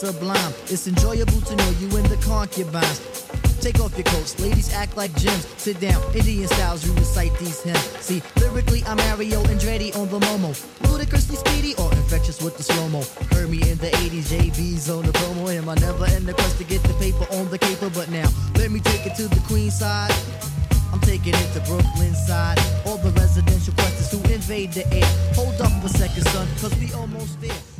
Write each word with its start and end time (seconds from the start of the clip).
sublime. 0.00 0.54
It's 0.72 0.86
enjoyable 0.86 1.42
to 1.42 1.56
know 1.56 1.70
you 1.78 1.88
in 1.98 2.04
the 2.08 2.16
concubines. 2.24 3.28
Take 3.60 3.80
off 3.80 3.92
your 3.98 4.04
coats, 4.04 4.40
ladies 4.40 4.72
act 4.72 4.96
like 4.96 5.14
gems. 5.16 5.44
Sit 5.58 5.78
down, 5.78 6.00
Indian 6.16 6.48
styles, 6.48 6.86
you 6.86 6.94
recite 6.94 7.38
these 7.38 7.60
hymns. 7.62 7.84
See, 8.00 8.22
lyrically, 8.40 8.82
I'm 8.86 8.96
Mario 8.96 9.42
Andretti 9.52 9.94
on 9.94 10.08
the 10.08 10.18
Momo. 10.18 10.56
Ludicrously 10.88 11.36
speedy 11.36 11.74
or 11.76 11.92
infectious 11.92 12.40
with 12.40 12.56
the 12.56 12.62
slow 12.62 12.88
mo. 12.88 13.02
Heard 13.32 13.50
me 13.50 13.60
in 13.70 13.76
the 13.76 13.90
80s, 14.00 14.32
JB's 14.32 14.88
on 14.88 15.04
the 15.04 15.12
promo. 15.12 15.52
Him, 15.52 15.68
I 15.68 15.74
never 15.74 16.06
end 16.06 16.24
the 16.24 16.32
quest 16.32 16.56
to 16.56 16.64
get 16.64 16.82
the 16.84 16.94
paper 16.94 17.26
on 17.36 17.50
the 17.50 17.58
caper. 17.58 17.90
But 17.90 18.08
now, 18.08 18.28
let 18.56 18.70
me 18.70 18.80
take 18.80 19.04
it 19.04 19.16
to 19.16 19.28
the 19.28 19.40
Queen 19.40 19.70
side. 19.70 20.14
I'm 20.94 21.00
taking 21.00 21.34
it 21.34 21.52
to 21.52 21.60
Brooklyn 21.68 22.14
side. 22.14 22.58
All 22.86 22.96
the 22.96 23.10
residential 23.20 23.74
questions 23.74 24.10
who 24.10 24.18
invade 24.32 24.72
the 24.72 24.86
air. 24.94 25.10
Hold 25.34 25.60
up 25.60 25.84
a 25.84 25.88
second, 25.90 26.24
son, 26.28 26.48
cause 26.58 26.74
we 26.80 26.90
almost 26.94 27.38
there. 27.42 27.79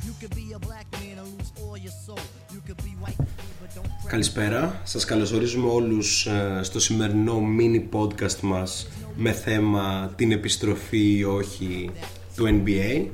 Καλησπέρα, 4.10 4.80
σας 4.84 5.04
καλωσορίζουμε 5.04 5.70
όλους 5.70 6.26
ε, 6.26 6.60
στο 6.62 6.80
σημερινό 6.80 7.42
mini 7.58 7.96
podcast 7.96 8.40
μας 8.40 8.88
με 9.16 9.32
θέμα 9.32 10.12
την 10.16 10.32
επιστροφή 10.32 11.16
ή 11.16 11.24
όχι 11.24 11.90
του 12.36 12.44
NBA. 12.46 13.04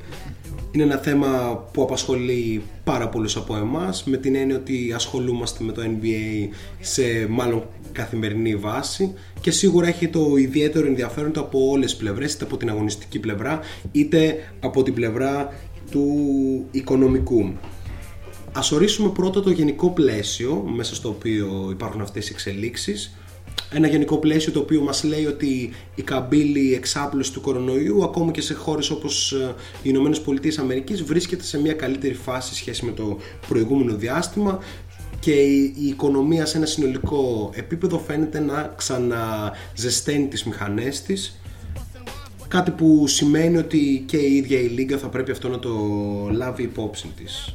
Είναι 0.73 0.83
ένα 0.83 0.97
θέμα 0.97 1.59
που 1.73 1.83
απασχολεί 1.83 2.63
πάρα 2.85 3.09
πολλούς 3.09 3.37
από 3.37 3.57
εμάς 3.57 4.05
με 4.05 4.17
την 4.17 4.35
έννοια 4.35 4.57
ότι 4.57 4.93
ασχολούμαστε 4.95 5.65
με 5.65 5.73
το 5.73 5.83
NBA 5.83 6.49
σε 6.81 7.03
μάλλον 7.29 7.67
καθημερινή 7.93 8.57
βάση 8.57 9.15
και 9.41 9.51
σίγουρα 9.51 9.87
έχει 9.87 10.09
το 10.09 10.37
ιδιαίτερο 10.37 10.87
ενδιαφέρον 10.87 11.33
του 11.33 11.41
από 11.41 11.71
όλες 11.71 11.91
τις 11.91 12.01
πλευρές 12.01 12.33
είτε 12.33 12.45
από 12.45 12.57
την 12.57 12.71
αγωνιστική 12.71 13.19
πλευρά 13.19 13.61
είτε 13.93 14.53
από 14.61 14.83
την 14.83 14.95
πλευρά 14.95 15.53
του 15.91 16.15
οικονομικού. 16.71 17.53
Ας 18.57 18.73
ορίσουμε 18.73 19.09
πρώτα 19.09 19.43
το 19.43 19.51
γενικό 19.51 19.91
πλαίσιο 19.91 20.65
μέσα 20.75 20.95
στο 20.95 21.09
οποίο 21.09 21.69
υπάρχουν 21.71 22.01
αυτές 22.01 22.29
οι 22.29 22.33
εξελίξεις. 22.33 23.17
Ένα 23.73 23.87
γενικό 23.89 24.19
πλαίσιο 24.19 24.53
το 24.53 24.59
οποίο 24.59 24.81
μας 24.81 25.05
λέει 25.05 25.27
ότι 25.27 25.73
η 25.95 26.03
καμπύλη 26.03 26.75
εξάπλωση 26.75 27.33
του 27.33 27.41
κορονοϊού 27.41 28.05
ακόμη 28.05 28.31
και 28.31 28.41
σε 28.41 28.55
χώρες 28.55 28.91
όπως 28.91 29.33
ε, 29.33 29.55
οι 29.83 29.83
Ηνωμένες 29.83 30.21
Πολιτείες 30.21 30.59
Αμερικής 30.59 31.03
βρίσκεται 31.03 31.43
σε 31.43 31.61
μια 31.61 31.73
καλύτερη 31.73 32.15
φάση 32.15 32.55
σχέση 32.55 32.85
με 32.85 32.93
το 32.93 33.19
προηγούμενο 33.49 33.95
διάστημα 33.95 34.59
και 35.21 35.33
η 35.33 35.75
η 35.79 35.87
οικονομία 35.87 36.47
σε 36.47 36.57
ένα 36.57 36.67
συνολικό 36.67 37.51
επίπεδο 37.55 37.99
φαίνεται 37.99 38.41
να 38.41 38.75
ξαναζεσταίνει 38.77 40.27
τις 40.27 40.45
μηχανές 40.45 41.03
της 41.03 41.41
κάτι 42.49 42.71
που 42.71 43.07
σημαίνει 43.07 43.57
ότι 43.57 44.05
και 44.07 44.17
η 44.17 44.37
ίδια 44.37 44.61
η 44.61 44.67
Λίγκα 44.67 44.99
θα 44.99 45.09
πρέπει 45.09 45.31
αυτό 45.31 45.49
να 45.49 45.59
το 45.59 45.71
λάβει 46.31 46.63
υπόψη 46.63 47.13
της. 47.17 47.55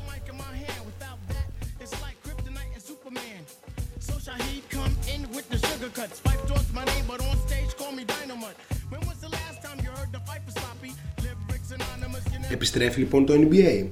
Επιστρέφει 12.52 13.00
λοιπόν 13.00 13.26
το 13.26 13.34
NBA. 13.34 13.86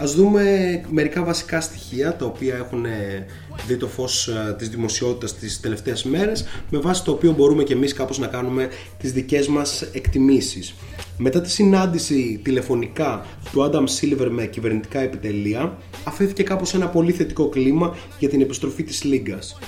Ας 0.00 0.14
δούμε 0.14 0.42
μερικά 0.90 1.24
βασικά 1.24 1.60
στοιχεία 1.60 2.16
τα 2.16 2.24
οποία 2.24 2.54
έχουν 2.54 2.84
ε, 2.84 3.26
δει 3.66 3.76
το 3.76 3.86
φως 3.86 4.28
ε, 4.28 4.54
της 4.58 4.68
δημοσιότητας 4.68 5.34
τις 5.34 5.60
τελευταίες 5.60 6.04
μέρες 6.04 6.44
με 6.70 6.78
βάση 6.78 7.04
το 7.04 7.10
οποίο 7.10 7.32
μπορούμε 7.32 7.62
και 7.62 7.72
εμείς 7.72 7.92
κάπως 7.92 8.18
να 8.18 8.26
κάνουμε 8.26 8.68
τις 8.98 9.12
δικές 9.12 9.48
μας 9.48 9.82
εκτιμήσεις. 9.82 10.74
Μετά 11.18 11.40
τη 11.40 11.50
συνάντηση 11.50 12.40
τηλεφωνικά 12.42 13.26
του 13.52 13.70
Adam 13.70 13.84
Silver 13.84 14.28
με 14.30 14.46
κυβερνητικά 14.46 15.00
επιτελεία 15.00 15.78
αφήθηκε 16.04 16.42
κάπως 16.42 16.74
ένα 16.74 16.88
πολύ 16.88 17.12
θετικό 17.12 17.48
κλίμα 17.48 17.96
για 18.18 18.28
την 18.28 18.40
επιστροφή 18.40 18.82
της 18.82 19.04
Λίγκας. 19.04 19.58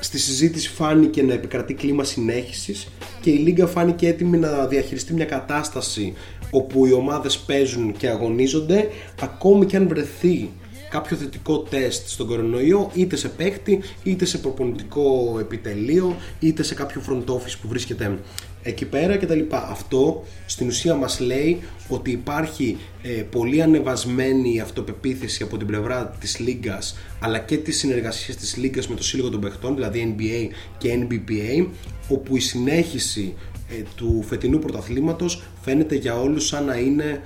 Στη 0.00 0.18
συζήτηση 0.18 0.68
φάνηκε 0.68 1.22
να 1.22 1.32
επικρατεί 1.32 1.74
κλίμα 1.74 2.04
συνέχισης 2.04 2.88
και 3.20 3.30
η 3.30 3.36
Λίγκα 3.36 3.66
φάνηκε 3.66 4.08
έτοιμη 4.08 4.38
να 4.38 4.66
διαχειριστεί 4.66 5.12
μια 5.12 5.24
κατάσταση 5.24 6.14
όπου 6.54 6.86
οι 6.86 6.92
ομάδες 6.92 7.38
παίζουν 7.38 7.92
και 7.96 8.08
αγωνίζονται 8.08 8.88
ακόμη 9.20 9.66
και 9.66 9.76
αν 9.76 9.88
βρεθεί 9.88 10.50
κάποιο 10.90 11.16
θετικό 11.16 11.58
τεστ 11.58 12.08
στον 12.08 12.26
κορονοϊό 12.26 12.90
είτε 12.94 13.16
σε 13.16 13.28
παίκτη 13.28 13.80
είτε 14.02 14.24
σε 14.24 14.38
προπονητικό 14.38 15.36
επιτελείο 15.40 16.16
είτε 16.40 16.62
σε 16.62 16.74
κάποιο 16.74 17.02
front 17.08 17.34
office 17.34 17.56
που 17.62 17.68
βρίσκεται 17.68 18.18
εκεί 18.62 18.84
πέρα 18.84 19.16
κτλ. 19.16 19.40
Αυτό 19.50 20.24
στην 20.46 20.66
ουσία 20.66 20.94
μας 20.94 21.20
λέει 21.20 21.58
ότι 21.88 22.10
υπάρχει 22.10 22.76
ε, 23.02 23.08
πολύ 23.08 23.62
ανεβασμένη 23.62 24.60
αυτοπεποίθηση 24.60 25.42
από 25.42 25.56
την 25.56 25.66
πλευρά 25.66 26.16
της 26.20 26.38
Λίγκας 26.38 26.96
αλλά 27.20 27.38
και 27.38 27.56
της 27.56 27.78
συνεργασίας 27.78 28.36
της 28.36 28.56
Λίγκας 28.56 28.88
με 28.88 28.94
το 28.94 29.02
Σύλλογο 29.02 29.28
των 29.28 29.40
Παιχτών 29.40 29.74
δηλαδή 29.74 30.16
NBA 30.18 30.54
και 30.78 31.06
NBPA 31.08 31.66
όπου 32.08 32.36
η 32.36 32.40
συνέχιση 32.40 33.34
ε, 33.34 33.51
του 33.94 34.24
φετινού 34.28 34.58
πρωταθλήματος 34.58 35.42
φαίνεται 35.62 35.94
για 35.94 36.20
όλους 36.20 36.46
σαν 36.46 36.64
να 36.64 36.76
είναι 36.76 37.22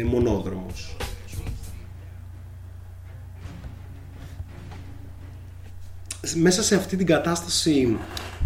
ε, 0.00 0.04
μονόδρομος. 0.04 0.96
μέσα 6.34 6.62
σε 6.62 6.74
αυτή 6.74 6.96
την 6.96 7.06
κατάσταση 7.06 7.96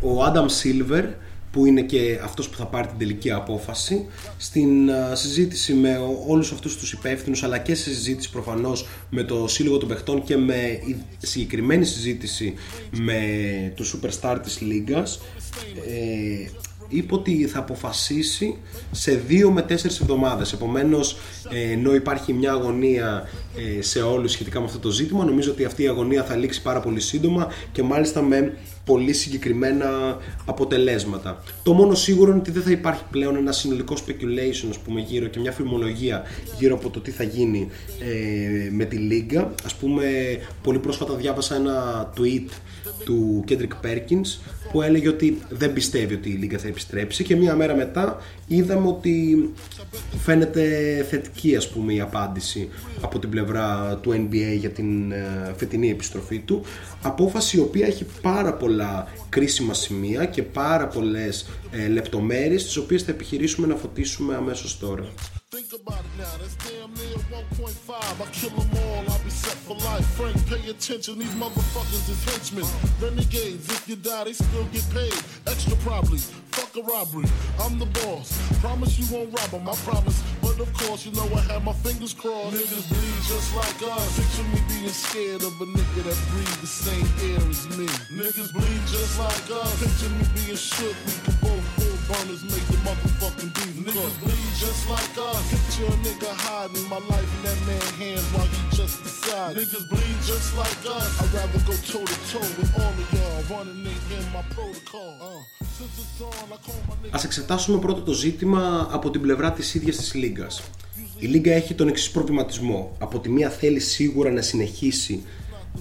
ο 0.00 0.22
Άνταμ 0.24 0.46
Σίλβερ 0.48 1.04
που 1.52 1.66
είναι 1.66 1.82
και 1.82 2.18
αυτός 2.24 2.48
που 2.48 2.56
θα 2.56 2.66
πάρει 2.66 2.88
την 2.88 2.98
τελική 2.98 3.30
απόφαση 3.30 4.06
στην 4.36 4.90
α, 4.90 5.14
συζήτηση 5.14 5.72
με 5.72 5.96
ο- 5.98 6.24
όλους 6.26 6.52
αυτούς 6.52 6.76
τους 6.76 6.92
υπεύθυνους 6.92 7.42
αλλά 7.42 7.58
και 7.58 7.74
σε 7.74 7.82
συζήτηση 7.94 8.30
προφανώς 8.30 8.86
με 9.10 9.22
το 9.22 9.48
Σύλλογο 9.48 9.78
των 9.78 9.88
Παιχτών 9.88 10.22
και 10.24 10.36
με 10.36 10.56
η- 10.86 10.96
συγκεκριμένη 11.18 11.84
συζήτηση 11.84 12.54
με 12.90 13.18
το 13.76 13.84
Superstar 13.84 14.38
της 14.42 14.60
Λίγκας 14.60 15.20
ε, 15.88 16.48
είπε 16.88 17.14
ότι 17.14 17.46
θα 17.46 17.58
αποφασίσει 17.58 18.56
σε 18.90 19.12
δύο 19.12 19.50
με 19.50 19.62
τέσσερις 19.62 20.00
εβδομάδες 20.00 20.52
επομένως 20.52 21.16
ε, 21.50 21.72
ενώ 21.72 21.94
υπάρχει 21.94 22.32
μια 22.32 22.52
αγωνία 22.52 23.28
ε, 23.78 23.82
σε 23.82 24.02
όλους 24.02 24.32
σχετικά 24.32 24.58
με 24.58 24.66
αυτό 24.66 24.78
το 24.78 24.90
ζήτημα 24.90 25.24
νομίζω 25.24 25.50
ότι 25.50 25.64
αυτή 25.64 25.82
η 25.82 25.88
αγωνία 25.88 26.24
θα 26.24 26.36
λήξει 26.36 26.62
πάρα 26.62 26.80
πολύ 26.80 27.00
σύντομα 27.00 27.48
και 27.72 27.82
μάλιστα 27.82 28.22
με 28.22 28.52
πολύ 28.86 29.12
συγκεκριμένα 29.12 30.18
αποτελέσματα. 30.44 31.42
Το 31.62 31.72
μόνο 31.72 31.94
σίγουρο 31.94 32.30
είναι 32.30 32.40
ότι 32.40 32.50
δεν 32.50 32.62
θα 32.62 32.70
υπάρχει 32.70 33.02
πλέον 33.10 33.36
ένα 33.36 33.52
συνολικό 33.52 33.94
speculation 33.94 34.66
ας 34.70 34.78
πούμε, 34.78 35.00
γύρω 35.00 35.26
και 35.26 35.40
μια 35.40 35.52
φημολογία 35.52 36.22
γύρω 36.58 36.74
από 36.74 36.90
το 36.90 37.00
τι 37.00 37.10
θα 37.10 37.22
γίνει 37.22 37.68
ε, 38.00 38.70
με 38.70 38.84
τη 38.84 38.96
Λίγκα. 38.96 39.54
Ας 39.64 39.74
πούμε, 39.74 40.04
πολύ 40.62 40.78
πρόσφατα 40.78 41.14
διάβασα 41.14 41.54
ένα 41.54 42.08
tweet 42.16 42.50
του 43.04 43.44
Kendrick 43.48 43.86
Perkins 43.86 44.38
που 44.72 44.82
έλεγε 44.82 45.08
ότι 45.08 45.38
δεν 45.48 45.72
πιστεύει 45.72 46.14
ότι 46.14 46.28
η 46.28 46.32
Λίγκα 46.32 46.58
θα 46.58 46.68
επιστρέψει 46.76 47.24
και 47.24 47.36
μία 47.36 47.54
μέρα 47.54 47.74
μετά 47.74 48.16
είδαμε 48.46 48.88
ότι 48.88 49.48
φαίνεται 50.22 50.62
θετική 51.08 51.56
ας 51.56 51.70
πούμε 51.70 51.92
η 51.92 52.00
απάντηση 52.00 52.68
από 53.00 53.18
την 53.18 53.30
πλευρά 53.30 53.98
του 54.02 54.10
NBA 54.10 54.56
για 54.58 54.70
την 54.70 55.12
ε, 55.12 55.54
φετινή 55.56 55.90
επιστροφή 55.90 56.38
του. 56.38 56.62
Απόφαση 57.02 57.56
η 57.56 57.60
οποία 57.60 57.86
έχει 57.86 58.06
πάρα 58.22 58.54
πολλά 58.54 59.08
κρίσιμα 59.28 59.74
σημεία 59.74 60.24
και 60.24 60.42
πάρα 60.42 60.86
πολλές 60.86 61.48
ε, 61.70 61.88
λεπτομέρειες 61.88 62.64
τις 62.64 62.76
οποίες 62.76 63.02
θα 63.02 63.10
επιχειρήσουμε 63.10 63.66
να 63.66 63.74
φωτίσουμε 63.74 64.34
αμέσως 64.34 64.78
τώρα. 64.78 65.04
Think 65.56 65.72
about 65.80 66.04
it 66.08 66.14
now, 66.22 66.34
that's 66.40 66.56
damn 66.64 66.92
near 67.00 67.18
1.5. 67.30 68.20
I 68.24 68.26
kill 68.36 68.50
them 68.58 68.70
all, 68.84 69.05
Frank, 70.16 70.36
pay 70.48 70.70
attention, 70.70 71.18
these 71.18 71.34
motherfuckers 71.36 72.08
is 72.08 72.24
henchmen. 72.24 72.64
Renegades, 73.04 73.68
if 73.68 73.86
you 73.86 73.96
die, 73.96 74.24
they 74.24 74.32
still 74.32 74.64
get 74.72 74.88
paid. 74.88 75.12
Extra 75.46 75.76
probably, 75.84 76.16
fuck 76.56 76.72
a 76.72 76.80
robbery. 76.80 77.28
I'm 77.60 77.78
the 77.78 77.84
boss, 78.00 78.32
promise 78.64 78.96
you 78.96 79.04
won't 79.12 79.28
rob 79.36 79.50
them, 79.52 79.68
I 79.68 79.76
promise. 79.84 80.16
But 80.40 80.56
of 80.58 80.72
course, 80.72 81.04
you 81.04 81.12
know 81.12 81.28
I 81.36 81.44
have 81.52 81.64
my 81.64 81.74
fingers 81.84 82.14
crossed. 82.14 82.56
Niggas 82.56 82.88
bleed 82.88 83.20
just 83.28 83.52
like 83.60 83.92
us. 83.92 84.16
Picture 84.16 84.48
me 84.56 84.60
being 84.72 84.88
scared 84.88 85.44
of 85.44 85.52
a 85.60 85.66
nigga 85.68 86.00
that 86.08 86.18
breathe 86.32 86.60
the 86.64 86.66
same 86.66 87.08
air 87.28 87.44
as 87.52 87.68
me. 87.76 87.84
Niggas 88.08 88.56
bleed 88.56 88.82
just 88.88 89.20
like 89.20 89.52
us. 89.52 89.68
Picture 89.84 90.08
me 90.16 90.24
being 90.32 90.56
shook, 90.56 90.96
we 91.04 91.12
can 91.28 91.36
both 91.44 91.66
pull 91.76 91.92
burners, 92.08 92.40
make 92.40 92.64
the 92.72 92.80
motherfucking 92.88 93.52
beef 93.52 93.84
Niggas 93.84 94.16
bleed 94.24 94.45
just 94.64 94.82
like 94.94 95.14
us. 95.30 95.42
Picture 95.52 95.88
a 95.94 95.96
nigga 96.06 96.30
hiding 96.44 96.86
my 96.94 97.00
life 97.12 97.30
in 97.36 97.40
that 97.46 97.60
man's 97.68 97.92
hands 98.02 98.26
while 98.34 98.48
he 98.54 98.60
just 98.78 98.96
decides. 99.06 99.54
Niggas 99.58 99.84
bleed 99.92 100.18
just 100.32 100.48
like 100.60 100.80
us. 100.96 101.10
I'd 101.20 101.32
rather 101.38 101.60
go 101.68 101.74
toe 101.92 102.06
to 102.12 102.18
toe 102.32 102.48
with 102.58 102.72
all 102.80 102.94
of 103.02 103.08
y'all 103.14 103.40
running 103.52 103.84
they 103.84 104.16
in 104.16 104.26
my 104.36 104.44
protocol. 104.56 105.12
Uh, 105.20 105.42
since 105.76 105.94
it's 106.02 106.12
dawn, 106.20 106.48
I 106.56 106.58
call 106.66 106.80
my 106.88 106.94
niggas. 107.02 107.14
Ας 107.14 107.24
εξετάσουμε 107.24 107.78
πρώτα 107.78 108.02
το 108.02 108.12
ζήτημα 108.12 108.88
από 108.92 109.10
την 109.10 109.20
πλευρά 109.20 109.52
της 109.52 109.74
ίδιας 109.74 109.96
της 109.96 110.14
Λίγκας. 110.14 110.62
Η 111.18 111.26
Λίγκα 111.26 111.52
έχει 111.52 111.74
τον 111.74 111.88
εξής 111.88 112.10
προβληματισμό. 112.10 112.96
Από 112.98 113.18
τη 113.18 113.28
μία 113.28 113.50
θέλει 113.50 113.80
σίγουρα 113.80 114.30
να 114.30 114.42
συνεχίσει 114.42 115.22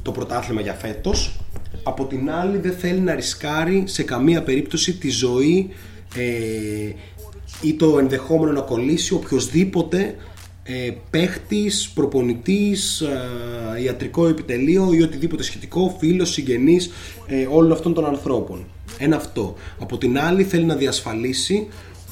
το 0.02 0.12
πρωτάθλημα 0.12 0.62
για 0.62 0.74
φέτος, 0.74 1.40
από 1.84 2.06
την 2.06 2.32
άλλη 2.32 2.58
δεν 2.58 2.74
θέλει 2.78 3.00
να 3.00 3.16
ρισκάρει 3.16 3.84
σε 3.88 4.04
καμία 4.04 4.44
περίπτωση 4.44 4.94
τη 4.94 5.10
ζωή 5.10 5.74
ε, 6.16 6.92
ή 7.62 7.74
το 7.74 8.00
ενδεχόμενο 8.00 8.52
να 8.52 8.62
κολλήσει 8.62 9.14
οποιοδήποτε 9.14 10.16
ε, 10.64 10.92
παίχτης, 11.10 11.90
προπονητής, 11.94 13.02
ε, 13.02 13.82
ιατρικό 13.84 14.28
επιτελείο 14.28 14.94
ή 14.94 15.02
οτιδήποτε 15.02 15.44
σχετικό, 15.44 15.96
φίλος, 16.00 16.32
συγγενής 16.32 16.92
ε, 17.28 17.48
όλων 17.52 17.72
αυτών 17.72 17.94
των 17.94 18.06
ανθρώπων. 18.06 18.66
Ένα 18.98 19.16
αυτό. 19.16 19.56
Από 19.80 19.98
την 19.98 20.20
άλλη 20.20 20.44
θέλει 20.44 20.66
να 20.66 20.76
διασφαλίσει 20.76 21.68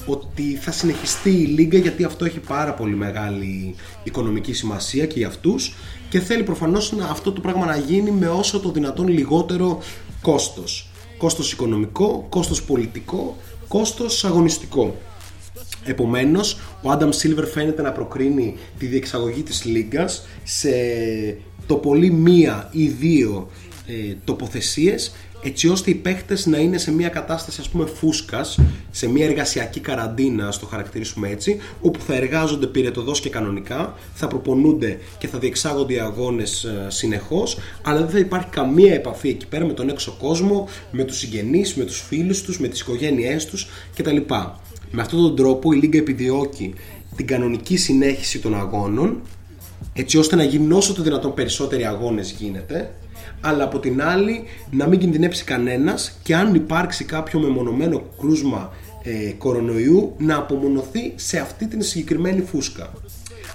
ότι 0.05 0.57
θα 0.61 0.71
συνεχιστεί 0.71 1.29
η 1.29 1.45
Λίγκα 1.45 1.77
γιατί 1.77 2.03
αυτό 2.03 2.25
έχει 2.25 2.39
πάρα 2.39 2.73
πολύ 2.73 2.95
μεγάλη 2.95 3.75
οικονομική 4.03 4.53
σημασία 4.53 5.05
και 5.05 5.17
για 5.17 5.27
αυτούς 5.27 5.75
και 6.09 6.19
θέλει 6.19 6.43
προφανώς 6.43 6.91
να, 6.91 7.05
αυτό 7.05 7.31
το 7.31 7.41
πράγμα 7.41 7.65
να 7.65 7.77
γίνει 7.77 8.11
με 8.11 8.27
όσο 8.27 8.59
το 8.59 8.71
δυνατόν 8.71 9.07
λιγότερο 9.07 9.79
κόστος. 10.21 10.89
Κόστος 11.17 11.51
οικονομικό, 11.51 12.25
κόστος 12.29 12.63
πολιτικό, 12.63 13.37
κόστος 13.67 14.25
αγωνιστικό. 14.25 14.95
Επομένως, 15.85 16.59
ο 16.81 16.91
Άνταμ 16.91 17.09
Σίλβερ 17.11 17.45
φαίνεται 17.45 17.81
να 17.81 17.91
προκρίνει 17.91 18.57
τη 18.77 18.85
διεξαγωγή 18.85 19.41
της 19.41 19.65
Λίγκας 19.65 20.25
σε 20.43 20.69
το 21.67 21.75
πολύ 21.75 22.11
μία 22.11 22.69
ή 22.71 22.87
δύο 22.87 23.49
ε, 23.87 24.15
τοποθεσίες 24.23 25.11
έτσι 25.43 25.67
ώστε 25.67 25.89
οι 25.89 25.95
παίχτες 25.95 26.45
να 26.45 26.57
είναι 26.57 26.77
σε 26.77 26.91
μια 26.91 27.09
κατάσταση 27.09 27.61
ας 27.61 27.69
πούμε 27.69 27.85
φούσκας, 27.85 28.59
σε 28.91 29.09
μια 29.09 29.25
εργασιακή 29.25 29.79
καραντίνα, 29.79 30.51
στο 30.51 30.65
χαρακτηρίσουμε 30.65 31.29
έτσι, 31.29 31.59
όπου 31.81 31.99
θα 31.99 32.15
εργάζονται 32.15 32.65
πυρετοδός 32.65 33.19
και 33.19 33.29
κανονικά, 33.29 33.95
θα 34.13 34.27
προπονούνται 34.27 34.99
και 35.17 35.27
θα 35.27 35.37
διεξάγονται 35.37 35.93
οι 35.93 35.99
αγώνες 35.99 36.63
ε, 36.63 36.85
συνεχώς, 36.87 37.57
αλλά 37.81 37.99
δεν 37.99 38.09
θα 38.09 38.19
υπάρχει 38.19 38.47
καμία 38.47 38.93
επαφή 38.93 39.29
εκεί 39.29 39.47
πέρα 39.47 39.65
με 39.65 39.73
τον 39.73 39.89
έξω 39.89 40.17
κόσμο, 40.19 40.67
με 40.91 41.03
τους 41.03 41.17
συγγενείς, 41.17 41.75
με 41.75 41.83
τους 41.83 42.01
φίλους 42.01 42.41
τους, 42.41 42.59
με 42.59 42.67
τις 42.67 42.79
οικογένειές 42.79 43.45
τους 43.45 43.67
κτλ. 43.95 44.17
Με 44.95 45.01
αυτόν 45.01 45.21
τον 45.21 45.35
τρόπο 45.35 45.73
η 45.73 45.77
Λίγκα 45.77 45.97
επιδιώκει 45.97 46.73
την 47.15 47.27
κανονική 47.27 47.77
συνέχιση 47.77 48.39
των 48.39 48.55
αγώνων, 48.55 49.21
έτσι 49.93 50.17
ώστε 50.17 50.35
να 50.35 50.43
γίνουν 50.43 50.71
όσο 50.71 50.93
το 50.93 51.01
δυνατόν 51.01 51.33
περισσότεροι 51.33 51.85
αγώνες 51.85 52.31
γίνεται, 52.31 52.93
αλλά 53.41 53.63
από 53.63 53.79
την 53.79 54.01
άλλη 54.01 54.43
να 54.71 54.87
μην 54.87 54.99
κινδυνεύσει 54.99 55.43
κανένας 55.43 56.17
και 56.23 56.35
αν 56.35 56.55
υπάρξει 56.55 57.03
κάποιο 57.03 57.39
μεμονωμένο 57.39 58.03
κρούσμα 58.19 58.73
ε, 59.03 59.31
κορονοϊού 59.37 60.15
να 60.17 60.35
απομονωθεί 60.37 61.13
σε 61.15 61.39
αυτή 61.39 61.67
την 61.67 61.81
συγκεκριμένη 61.81 62.41
φούσκα. 62.41 62.93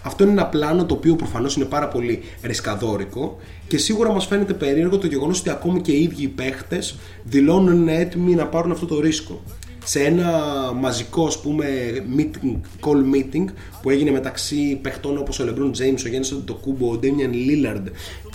Αυτό 0.03 0.23
είναι 0.23 0.33
ένα 0.33 0.47
πλάνο 0.47 0.87
το 0.87 0.95
οποίο 0.95 1.17
προφανώς 1.17 1.57
είναι 1.57 1.65
πάρα 1.65 1.89
πολύ 1.89 2.23
ρισκαδόρικο 2.43 3.37
και 3.69 3.79
σίγουρα 3.79 4.13
μας 4.13 4.27
φαίνεται 4.27 4.53
περίεργο 4.53 4.99
το 4.99 5.07
γεγονός 5.07 5.41
ότι 5.41 5.51
ακόμη 5.51 5.81
και 5.81 5.93
οι 5.93 6.03
ίδιοι 6.03 6.23
οι 6.23 6.29
παίχτες 6.29 6.99
δηλώνουν 7.25 7.89
έτοιμοι 7.89 8.35
να 8.35 8.47
πάρουν 8.47 8.71
αυτό 8.71 8.87
το 8.87 9.01
ρίσκο 9.01 9.43
σε 9.89 10.01
ένα 10.01 10.31
μαζικό 10.75 11.27
ας 11.27 11.41
πούμε 11.41 11.67
meeting, 12.17 12.57
call 12.81 13.15
meeting 13.15 13.45
που 13.83 13.91
έγινε 13.91 14.11
μεταξύ 14.11 14.79
παιχτών 14.83 15.19
όπως 15.19 15.39
ο 15.41 15.45
LeBron 15.45 15.71
James, 15.71 16.03
ο 16.05 16.09
Γιάννης 16.09 16.33
Αντιτοκούμπο, 16.33 16.93
ο 16.93 16.99
Damian 17.03 17.35
Lillard, 17.35 17.85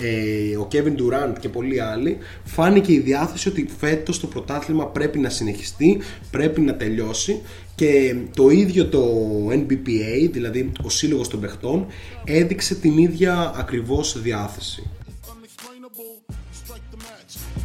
ε, 0.02 0.58
ο 0.58 0.68
Kevin 0.72 1.02
Durant 1.02 1.34
και 1.40 1.50
πολλοί 1.50 1.80
άλλοι 1.82 2.18
φάνηκε 2.44 2.94
η 2.94 3.00
διάθεση 3.00 3.48
ότι 3.48 3.68
φέτος 3.78 4.20
το 4.20 4.28
πρωτάθλημα 4.28 4.88
πρέπει 4.88 5.20
να 5.20 5.30
συνεχιστεί, 5.30 6.00
πρέπει 6.32 6.62
να 6.62 6.76
τελειώσει 6.76 7.42
και 7.76 8.16
το 8.36 8.50
ίδιο 8.50 8.86
το 8.86 9.04
NBPA, 9.50 10.30
δηλαδή 10.32 10.72
ο 10.84 10.90
σύλλογος 10.90 11.28
των 11.28 11.40
παιχτών, 11.40 11.86
έδειξε 12.24 12.76
την 12.76 12.98
ίδια 12.98 13.54
ακριβώς 13.56 14.22
διάθεση. 14.22 14.90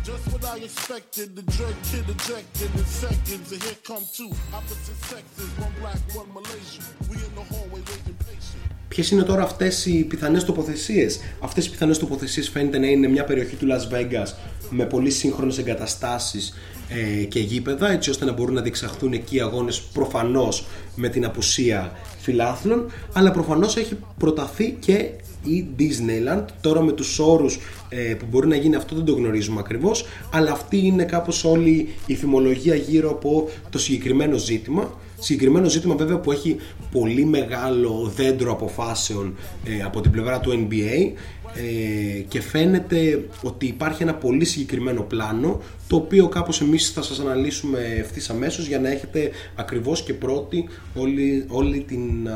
Just 0.08 0.24
what 0.32 0.44
I 0.54 0.56
expected, 0.68 1.26
the 1.38 1.44
dread 1.54 1.76
kid 1.88 2.06
ejected 2.16 2.70
in 2.80 2.86
seconds, 3.04 3.48
and 3.54 3.62
here 3.66 3.80
come 3.90 4.04
two 4.18 4.30
opposite 4.58 5.00
sexes, 5.10 5.50
one 5.64 5.74
black, 5.80 6.00
one 6.20 6.30
Malaysian. 6.38 6.84
We 7.10 7.16
in 7.26 7.32
the 7.38 7.44
hallway 7.52 7.82
waiting 7.90 8.18
patient. 8.28 8.62
Ποιες 8.88 9.10
είναι 9.10 9.22
τώρα 9.22 9.42
αυτές 9.42 9.86
οι 9.86 10.04
πιθανές 10.04 10.44
τοποθεσίες; 10.44 11.20
Αυτές 11.40 11.66
οι 11.66 11.70
πιθανές 11.70 11.98
τοποθεσίες 11.98 12.48
φαίνεται 12.48 12.78
να 12.78 12.86
είναι 12.86 13.08
μια 13.08 13.24
περιοχή 13.24 13.56
του 13.56 13.66
Las 13.70 13.94
Vegas 13.94 14.34
με 14.70 14.84
πολύ 14.84 15.10
σύγχρονες 15.10 15.58
εγκαταστάσεις 15.58 16.54
ε, 16.88 17.24
και 17.24 17.40
γήπεδα, 17.40 17.90
έτσι 17.90 18.10
ώστε 18.10 18.24
να 18.24 18.32
μπορούν 18.32 18.54
να 18.54 18.62
διεξαχθούν 18.62 19.12
εκεί 19.12 19.36
οι 19.36 19.40
αγώνες 19.40 19.80
προφανώς 19.80 20.66
με 20.94 21.08
την 21.08 21.24
απουσία 21.24 21.92
φιλάθλων, 22.18 22.90
αλλά 23.12 23.30
προφανώς 23.30 23.76
έχει 23.76 23.98
προταθεί 24.18 24.76
και 24.80 25.10
ή 25.44 25.66
Disneyland. 25.78 26.44
Τώρα 26.60 26.82
με 26.82 26.92
τους 26.92 27.18
όρους 27.18 27.58
ε, 27.88 28.14
που 28.14 28.26
μπορεί 28.30 28.46
να 28.46 28.56
γίνει 28.56 28.74
αυτό 28.74 28.94
δεν 28.94 29.04
το 29.04 29.12
γνωρίζουμε 29.12 29.60
ακριβώς, 29.60 30.06
αλλά 30.32 30.50
αυτή 30.50 30.78
είναι 30.86 31.04
κάπως 31.04 31.44
όλη 31.44 31.88
η 32.06 32.16
φημολογία 32.16 32.74
γύρω 32.74 33.10
από 33.10 33.48
το 33.70 33.78
συγκεκριμένο 33.78 34.36
ζήτημα. 34.36 34.98
Συγκεκριμένο 35.20 35.68
ζήτημα 35.68 35.94
βέβαια 35.94 36.18
που 36.18 36.32
έχει 36.32 36.56
πολύ 36.92 37.24
μεγάλο 37.24 38.12
δέντρο 38.16 38.52
αποφάσεων 38.52 39.36
ε, 39.64 39.82
από 39.82 40.00
την 40.00 40.10
πλευρά 40.10 40.40
του 40.40 40.68
NBA 40.68 41.12
ε, 41.54 42.20
και 42.20 42.40
φαίνεται 42.40 43.28
ότι 43.42 43.66
υπάρχει 43.66 44.02
ένα 44.02 44.14
πολύ 44.14 44.44
συγκεκριμένο 44.44 45.02
πλάνο 45.02 45.60
το 45.88 45.96
οποίο 45.96 46.28
κάπως 46.28 46.60
εμείς 46.60 46.90
θα 46.90 47.02
σας 47.02 47.20
αναλύσουμε 47.20 47.78
ευθύς 47.98 48.30
αμέσως 48.30 48.66
για 48.66 48.80
να 48.80 48.90
έχετε 48.90 49.30
ακριβώς 49.54 50.02
και 50.02 50.14
πρώτη 50.14 50.68
όλη, 50.94 51.44
όλη 51.48 51.80
την 51.80 52.28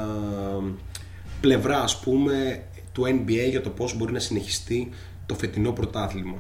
πλευρά 1.40 1.82
ας 1.82 2.00
πούμε 2.00 2.62
του 2.92 3.02
NBA 3.02 3.46
για 3.50 3.60
το 3.60 3.70
πώς 3.70 3.96
μπορεί 3.96 4.12
να 4.12 4.18
συνεχιστεί 4.18 4.88
το 5.26 5.34
φετινό 5.34 5.72
πρωτάθλημα. 5.72 6.36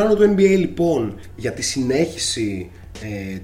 Πλάνο 0.00 0.14
του 0.14 0.34
NBA 0.34 0.58
λοιπόν 0.58 1.18
για 1.36 1.52
τη 1.52 1.62
συνέχιση 1.62 2.70
ε, 3.02 3.38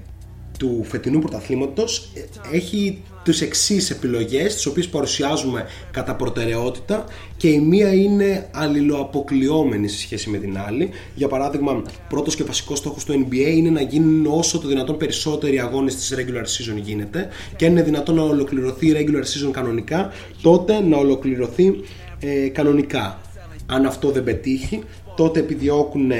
του 0.59 0.83
φετινού 0.83 1.19
πρωταθλήματος 1.19 2.11
ε, 2.13 2.55
έχει 2.55 3.01
τις 3.23 3.41
εξής 3.41 3.89
επιλογές 3.89 4.53
τις 4.53 4.65
οποίες 4.65 4.87
παρουσιάζουμε 4.87 5.65
κατά 5.91 6.15
προτεραιότητα 6.15 7.05
και 7.37 7.47
η 7.47 7.59
μία 7.59 7.93
είναι 7.93 8.49
αλληλοαποκλειόμενη 8.51 9.87
σε 9.87 9.97
σχέση 9.97 10.29
με 10.29 10.37
την 10.37 10.57
άλλη. 10.57 10.89
Για 11.15 11.27
παράδειγμα 11.27 11.81
πρώτος 12.09 12.35
και 12.35 12.43
βασικός 12.43 12.77
στόχος 12.77 13.05
του 13.05 13.27
NBA 13.29 13.55
είναι 13.55 13.69
να 13.69 13.81
γίνουν 13.81 14.25
όσο 14.25 14.59
το 14.59 14.67
δυνατόν 14.67 14.97
περισσότεροι 14.97 15.59
αγώνες 15.59 15.95
της 15.95 16.15
regular 16.17 16.43
season 16.43 16.81
γίνεται 16.81 17.27
και 17.55 17.65
αν 17.65 17.71
είναι 17.71 17.83
δυνατόν 17.83 18.15
να 18.15 18.21
ολοκληρωθεί 18.21 18.87
η 18.87 18.95
regular 18.97 19.47
season 19.47 19.51
κανονικά 19.51 20.11
τότε 20.41 20.79
να 20.79 20.97
ολοκληρωθεί 20.97 21.81
ε, 22.19 22.47
κανονικά. 22.47 23.21
Αν 23.65 23.85
αυτό 23.85 24.11
δεν 24.11 24.23
πετύχει 24.23 24.83
τότε 25.17 25.39
επιδιώκουν 25.39 26.11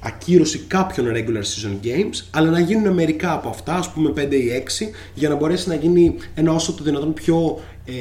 ακύρωση 0.00 0.58
κάποιων 0.58 1.06
regular 1.14 1.42
season 1.42 1.86
games, 1.86 2.24
αλλά 2.30 2.50
να 2.50 2.60
γίνουν 2.60 2.94
μερικά 2.94 3.32
από 3.32 3.48
αυτά, 3.48 3.74
ας 3.74 3.90
πούμε 3.90 4.12
5 4.16 4.32
ή 4.32 4.64
6, 4.82 4.88
για 5.14 5.28
να 5.28 5.34
μπορέσει 5.34 5.68
να 5.68 5.74
γίνει 5.74 6.14
ένα 6.34 6.52
όσο 6.52 6.72
το 6.72 6.82
δυνατόν 6.84 7.14
πιο 7.14 7.60
ε, 7.84 7.92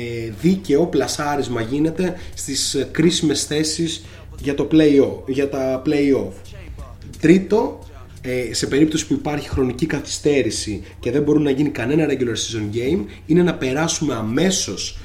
δίκαιο 0.42 0.86
πλασάρισμα 0.86 1.62
γίνεται 1.62 2.16
στις 2.34 2.74
ε, 2.74 2.88
κρίσιμες 2.92 3.44
θέσεις 3.44 4.04
για, 4.42 4.56
το 4.56 4.68
play 4.72 5.24
για 5.28 5.50
τα 5.50 5.82
play-off. 5.86 6.34
Τρίτο, 7.20 7.80
ε, 8.22 8.54
σε 8.54 8.68
περίπτωση 8.68 9.08
που 9.08 9.14
υπάρχει 9.14 9.50
χρονική 9.50 9.86
καθυστέρηση 9.86 10.84
και 11.00 11.12
δεν 11.12 11.22
μπορούν 11.22 11.44
να 11.44 11.50
γίνει 11.50 11.70
κανένα 11.70 12.06
regular 12.10 12.36
season 12.36 12.76
game, 12.76 13.06
είναι 13.26 13.44
να 13.44 13.54
περάσουμε 13.54 14.14
αμέσως 14.14 15.00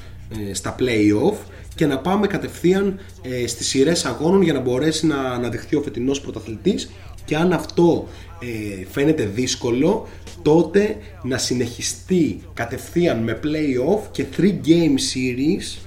ε, 0.49 0.53
στα 0.53 0.75
play-off 0.79 1.37
και 1.79 1.85
να 1.85 1.97
πάμε 1.99 2.27
κατευθείαν 2.27 2.99
ε, 3.21 3.47
στις 3.47 3.67
σειρές 3.67 4.05
αγώνων 4.05 4.41
για 4.41 4.53
να 4.53 4.59
μπορέσει 4.59 5.05
να 5.05 5.15
αναδειχθεί 5.15 5.75
ο 5.75 5.81
φετινός 5.81 6.21
πρωταθλητής 6.21 6.89
και 7.25 7.35
αν 7.35 7.53
αυτό 7.53 8.07
ε, 8.39 8.85
φαίνεται 8.85 9.23
δύσκολο 9.23 10.07
τότε 10.41 10.97
να 11.23 11.37
συνεχιστεί 11.37 12.41
κατευθείαν 12.53 13.17
με 13.17 13.39
play-off 13.43 13.99
και 14.11 14.25
3 14.37 14.41
game 14.41 14.97
series 15.13 15.77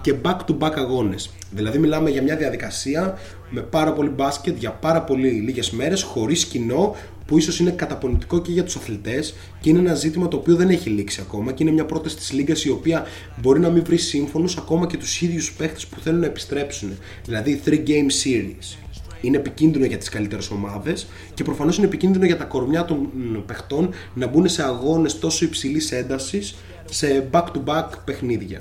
και 0.00 0.14
back-to-back 0.22 0.72
αγώνες. 0.74 1.30
Δηλαδή 1.50 1.78
μιλάμε 1.78 2.10
για 2.10 2.22
μια 2.22 2.36
διαδικασία 2.36 3.18
με 3.50 3.60
πάρα 3.60 3.92
πολύ 3.92 4.08
μπάσκετ 4.08 4.58
για 4.58 4.70
πάρα 4.70 5.02
πολύ 5.02 5.28
λίγες 5.28 5.70
μέρες 5.70 6.02
χωρίς 6.02 6.44
κοινό 6.44 6.96
που 7.26 7.38
ίσως 7.38 7.58
είναι 7.58 7.70
καταπονητικό 7.70 8.40
και 8.40 8.52
για 8.52 8.64
τους 8.64 8.76
αθλητές 8.76 9.34
και 9.60 9.70
είναι 9.70 9.78
ένα 9.78 9.94
ζήτημα 9.94 10.28
το 10.28 10.36
οποίο 10.36 10.56
δεν 10.56 10.68
έχει 10.68 10.90
λήξει 10.90 11.20
ακόμα 11.20 11.52
και 11.52 11.62
είναι 11.62 11.72
μια 11.72 11.84
πρόταση 11.84 12.16
της 12.16 12.32
Λίγκας 12.32 12.64
η 12.64 12.70
οποία 12.70 13.06
μπορεί 13.40 13.60
να 13.60 13.70
μην 13.70 13.84
βρει 13.84 13.96
σύμφωνου 13.96 14.52
ακόμα 14.58 14.86
και 14.86 14.96
τους 14.96 15.22
ίδιους 15.22 15.52
παίχτες 15.52 15.86
που 15.86 16.00
θέλουν 16.00 16.20
να 16.20 16.26
επιστρέψουν. 16.26 16.98
Δηλαδή 17.24 17.60
3 17.64 17.70
game 17.70 18.10
series. 18.24 18.78
Είναι 19.20 19.36
επικίνδυνο 19.36 19.84
για 19.84 19.98
τις 19.98 20.08
καλύτερες 20.08 20.50
ομάδες 20.50 21.06
και 21.34 21.44
προφανώς 21.44 21.76
είναι 21.76 21.86
επικίνδυνο 21.86 22.24
για 22.24 22.36
τα 22.36 22.44
κορμιά 22.44 22.84
των 22.84 23.08
παιχτών 23.46 23.90
να 24.14 24.26
μπουν 24.26 24.48
σε 24.48 24.62
αγώνες 24.62 25.18
τόσο 25.18 25.44
υψηλής 25.44 25.92
έντασης 25.92 26.54
σε 26.90 27.28
back-to-back 27.32 27.88
παιχνίδια. 28.04 28.60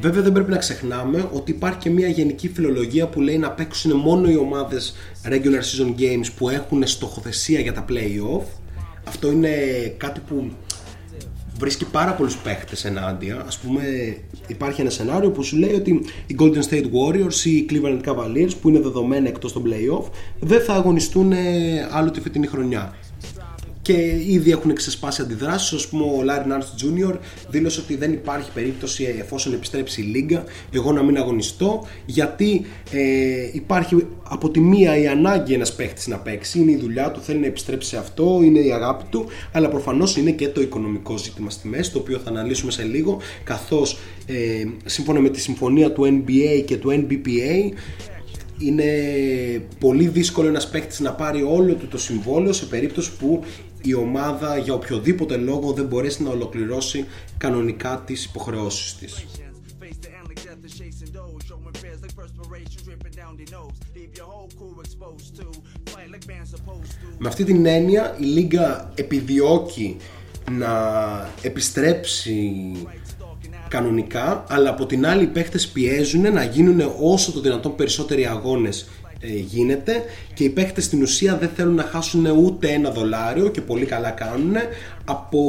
Βέβαια 0.00 0.22
δεν 0.22 0.32
πρέπει 0.32 0.50
να 0.50 0.58
ξεχνάμε 0.58 1.30
ότι 1.32 1.50
υπάρχει 1.50 1.78
και 1.78 1.90
μια 1.90 2.08
γενική 2.08 2.48
φιλολογία 2.48 3.06
που 3.06 3.20
λέει 3.20 3.38
να 3.38 3.50
παίξουν 3.50 3.96
μόνο 3.96 4.30
οι 4.30 4.36
ομάδες 4.36 4.94
regular 5.24 5.60
season 5.60 5.94
games 5.98 6.26
που 6.36 6.48
έχουν 6.48 6.86
στοχοθεσία 6.86 7.60
για 7.60 7.72
τα 7.72 7.84
playoff. 7.88 8.44
Αυτό 9.04 9.30
είναι 9.30 9.48
κάτι 9.96 10.20
που 10.20 10.50
βρίσκει 11.58 11.84
πάρα 11.84 12.12
πολλούς 12.12 12.36
παίχτες 12.36 12.84
ενάντια. 12.84 13.44
Ας 13.46 13.58
πούμε 13.58 13.82
υπάρχει 14.46 14.80
ένα 14.80 14.90
σενάριο 14.90 15.30
που 15.30 15.42
σου 15.42 15.56
λέει 15.56 15.74
ότι 15.74 16.04
οι 16.26 16.36
Golden 16.38 16.62
State 16.70 16.84
Warriors 16.84 17.44
ή 17.44 17.50
οι 17.50 17.66
Cleveland 17.70 18.00
Cavaliers 18.08 18.50
που 18.60 18.68
είναι 18.68 18.80
δεδομένα 18.80 19.28
εκτός 19.28 19.52
των 19.52 19.62
play-off 19.66 20.10
δεν 20.40 20.60
θα 20.60 20.74
αγωνιστούν 20.74 21.32
ε, 21.32 21.88
άλλο 21.90 22.10
τη 22.10 22.20
φετινή 22.20 22.46
χρονιά 22.46 22.94
και 23.86 24.20
ήδη 24.26 24.50
έχουν 24.50 24.74
ξεσπάσει 24.74 25.22
αντιδράσεις. 25.22 25.84
Α 25.84 25.88
πούμε, 25.88 26.04
ο 26.18 26.22
Λάρι 26.22 26.48
Νάρτ 26.48 26.64
Jr. 26.64 27.14
δήλωσε 27.48 27.80
ότι 27.80 27.96
δεν 27.96 28.12
υπάρχει 28.12 28.50
περίπτωση 28.54 29.16
εφόσον 29.18 29.52
επιστρέψει 29.52 30.00
η 30.00 30.04
Λίγκα 30.04 30.44
εγώ 30.72 30.92
να 30.92 31.02
μην 31.02 31.16
αγωνιστώ, 31.16 31.86
γιατί 32.06 32.66
ε, 32.90 33.50
υπάρχει 33.52 34.06
από 34.22 34.50
τη 34.50 34.60
μία 34.60 34.98
η 34.98 35.06
ανάγκη 35.06 35.54
ένας 35.54 35.74
παίχτης 35.74 36.06
να 36.06 36.18
παίξει, 36.18 36.58
είναι 36.58 36.70
η 36.70 36.76
δουλειά 36.76 37.10
του, 37.10 37.20
θέλει 37.20 37.38
να 37.38 37.46
επιστρέψει 37.46 37.88
σε 37.88 37.96
αυτό, 37.96 38.40
είναι 38.44 38.58
η 38.58 38.72
αγάπη 38.72 39.04
του, 39.10 39.26
αλλά 39.52 39.68
προφανώς 39.68 40.16
είναι 40.16 40.30
και 40.30 40.48
το 40.48 40.60
οικονομικό 40.60 41.16
ζήτημα 41.16 41.50
στη 41.50 41.68
μέση, 41.68 41.92
το 41.92 41.98
οποίο 41.98 42.18
θα 42.18 42.30
αναλύσουμε 42.30 42.72
σε 42.72 42.82
λίγο, 42.82 43.20
καθώς 43.44 43.98
ε, 44.26 44.34
σύμφωνα 44.84 45.20
με 45.20 45.28
τη 45.28 45.40
συμφωνία 45.40 45.92
του 45.92 46.02
NBA 46.04 46.62
και 46.64 46.76
του 46.76 46.90
NBPA 46.90 47.72
είναι 48.58 48.84
πολύ 49.78 50.08
δύσκολο 50.08 50.48
ένας 50.48 50.70
παίκτης 50.70 51.00
να 51.00 51.12
πάρει 51.12 51.42
όλο 51.42 51.74
του 51.74 51.88
το 51.88 51.98
συμβόλαιο 51.98 52.52
σε 52.52 52.66
περίπτωση 52.66 53.16
που 53.16 53.44
η 53.82 53.94
ομάδα 53.94 54.58
για 54.58 54.74
οποιοδήποτε 54.74 55.36
λόγο 55.36 55.72
δεν 55.72 55.84
μπορέσει 55.84 56.22
να 56.22 56.30
ολοκληρώσει 56.30 57.06
κανονικά 57.38 58.02
τις 58.06 58.24
υποχρεώσεις 58.24 58.94
της. 58.94 59.26
Face 59.80 59.98
the 60.04 60.10
endless 60.20 60.40
death 60.46 60.64
of 60.66 60.72
chasing 60.80 61.12
those, 61.18 61.40
showing 61.48 61.76
fears 61.82 62.00
like 62.04 62.14
perspiration 62.22 62.80
dripping 62.86 63.14
down 63.22 63.32
their 63.38 63.50
nose. 63.58 63.76
Leave 63.96 64.12
your 64.20 64.28
whole 64.32 64.50
crew 64.58 64.76
exposed 64.84 65.30
to 65.40 65.46
fight 65.92 66.08
like 66.14 66.26
man's 66.32 66.50
supposed 66.56 66.92
to. 67.00 67.06
Με 67.18 67.28
αυτή 67.28 67.44
την 67.44 67.66
έννοια 67.66 68.16
η 68.20 68.24
Λίγκα 68.24 68.92
επιδιώκει 68.94 69.96
να 70.50 70.72
επιστρέψει 71.42 72.72
κανονικά 73.68 74.44
αλλά 74.48 74.70
από 74.70 74.86
την 74.86 75.06
άλλη 75.06 75.22
οι 75.22 75.26
παίχτες 75.26 75.68
πιέζουν 75.68 76.32
να 76.32 76.44
γίνουν 76.44 76.92
όσο 77.00 77.32
το 77.32 77.40
δυνατόν 77.40 77.74
περισσότεροι 77.74 78.26
αγώνες 78.26 78.88
ε, 79.20 79.38
γίνεται. 79.38 80.04
Και 80.34 80.44
οι 80.44 80.48
παίχτες 80.48 80.84
στην 80.84 81.02
ουσία 81.02 81.36
δεν 81.36 81.48
θέλουν 81.54 81.74
να 81.74 81.82
χάσουν 81.82 82.26
ούτε 82.26 82.68
ένα 82.68 82.90
δολάριο 82.90 83.48
και 83.48 83.60
πολύ 83.60 83.84
καλά 83.84 84.10
κάνουν 84.10 84.54
από 85.04 85.40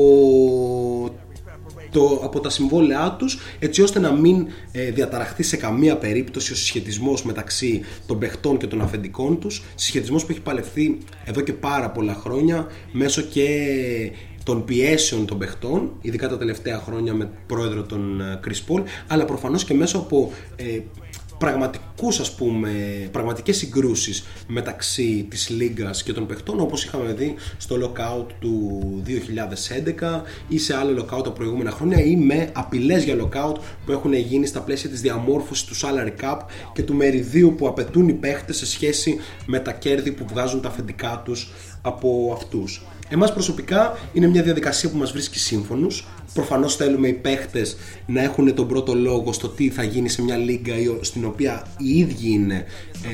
το, 1.91 2.21
από 2.23 2.39
τα 2.39 2.49
συμβόλαιά 2.49 3.15
τους 3.19 3.39
έτσι 3.59 3.81
ώστε 3.81 3.99
να 3.99 4.11
μην 4.11 4.47
ε, 4.71 4.91
διαταραχθεί 4.91 5.43
σε 5.43 5.57
καμία 5.57 5.97
περίπτωση 5.97 6.51
ο 6.51 6.55
συσχετισμός 6.55 7.23
μεταξύ 7.23 7.81
των 8.05 8.19
παιχτών 8.19 8.57
και 8.57 8.67
των 8.67 8.81
αφεντικών 8.81 9.39
τους. 9.39 9.63
Συσχετισμός 9.75 10.25
που 10.25 10.31
έχει 10.31 10.41
παλευθεί 10.41 10.97
εδώ 11.25 11.41
και 11.41 11.53
πάρα 11.53 11.89
πολλά 11.89 12.13
χρόνια 12.13 12.67
μέσω 12.91 13.21
και 13.21 13.47
των 14.47 14.65
πιέσεων 14.65 15.25
των 15.25 15.37
παιχτών, 15.37 15.91
ειδικά 16.01 16.27
τα 16.29 16.37
τελευταία 16.37 16.77
χρόνια 16.77 17.13
με 17.13 17.29
πρόεδρο 17.47 17.83
τον 17.83 18.21
ε, 18.21 18.39
Chris 18.45 18.71
Paul, 18.71 18.83
αλλά 19.07 19.25
προφανώς 19.25 19.63
και 19.63 19.73
μέσω 19.73 19.97
από 19.97 20.31
ε, 20.55 20.79
πραγματικούς 21.37 22.19
ας 22.19 22.35
πούμε, 22.35 22.69
πραγματικές 23.11 23.57
συγκρούσεις 23.57 24.25
μεταξύ 24.47 25.25
της 25.29 25.49
Λίγκας 25.49 26.03
και 26.03 26.13
των 26.13 26.25
παιχτών 26.25 26.59
όπως 26.59 26.83
είχαμε 26.83 27.13
δει 27.13 27.35
στο 27.57 27.75
lockout 27.75 28.25
του 28.39 28.81
2011 29.07 30.21
ή 30.47 30.57
σε 30.57 30.75
άλλο 30.75 31.01
lockout 31.01 31.23
τα 31.23 31.31
προηγούμενα 31.31 31.71
χρόνια 31.71 32.03
ή 32.03 32.15
με 32.15 32.49
απειλές 32.53 33.03
για 33.03 33.15
lockout 33.15 33.55
που 33.85 33.91
έχουν 33.91 34.13
γίνει 34.13 34.45
στα 34.45 34.61
πλαίσια 34.61 34.89
της 34.89 35.01
διαμόρφωσης 35.01 35.63
του 35.63 35.75
salary 35.75 36.23
cap 36.23 36.37
και 36.73 36.83
του 36.83 36.93
μεριδίου 36.93 37.55
που 37.57 37.67
απαιτούν 37.67 38.07
οι 38.07 38.13
παίχτες 38.13 38.57
σε 38.57 38.65
σχέση 38.65 39.19
με 39.45 39.59
τα 39.59 39.71
κέρδη 39.71 40.11
που 40.11 40.25
βγάζουν 40.29 40.61
τα 40.61 40.67
αφεντικά 40.67 41.21
τους 41.25 41.51
από 41.81 42.31
αυτούς. 42.35 42.81
Εμάς 43.09 43.33
προσωπικά 43.33 43.97
είναι 44.13 44.27
μια 44.27 44.43
διαδικασία 44.43 44.89
που 44.89 44.97
μας 44.97 45.11
βρίσκει 45.11 45.39
σύμφωνους. 45.39 46.07
Προφανώς 46.33 46.75
θέλουμε 46.75 47.07
οι 47.07 47.13
παίχτες 47.13 47.77
να 48.05 48.21
έχουν 48.21 48.55
τον 48.55 48.67
πρώτο 48.67 48.93
λόγο 48.93 49.33
στο 49.33 49.49
τι 49.49 49.69
θα 49.69 49.83
γίνει 49.83 50.09
σε 50.09 50.21
μια 50.21 50.37
λίγα 50.37 50.73
στην 51.01 51.25
οποία 51.25 51.67
οι 51.77 51.97
ίδιοι 51.97 52.29
είναι 52.29 52.65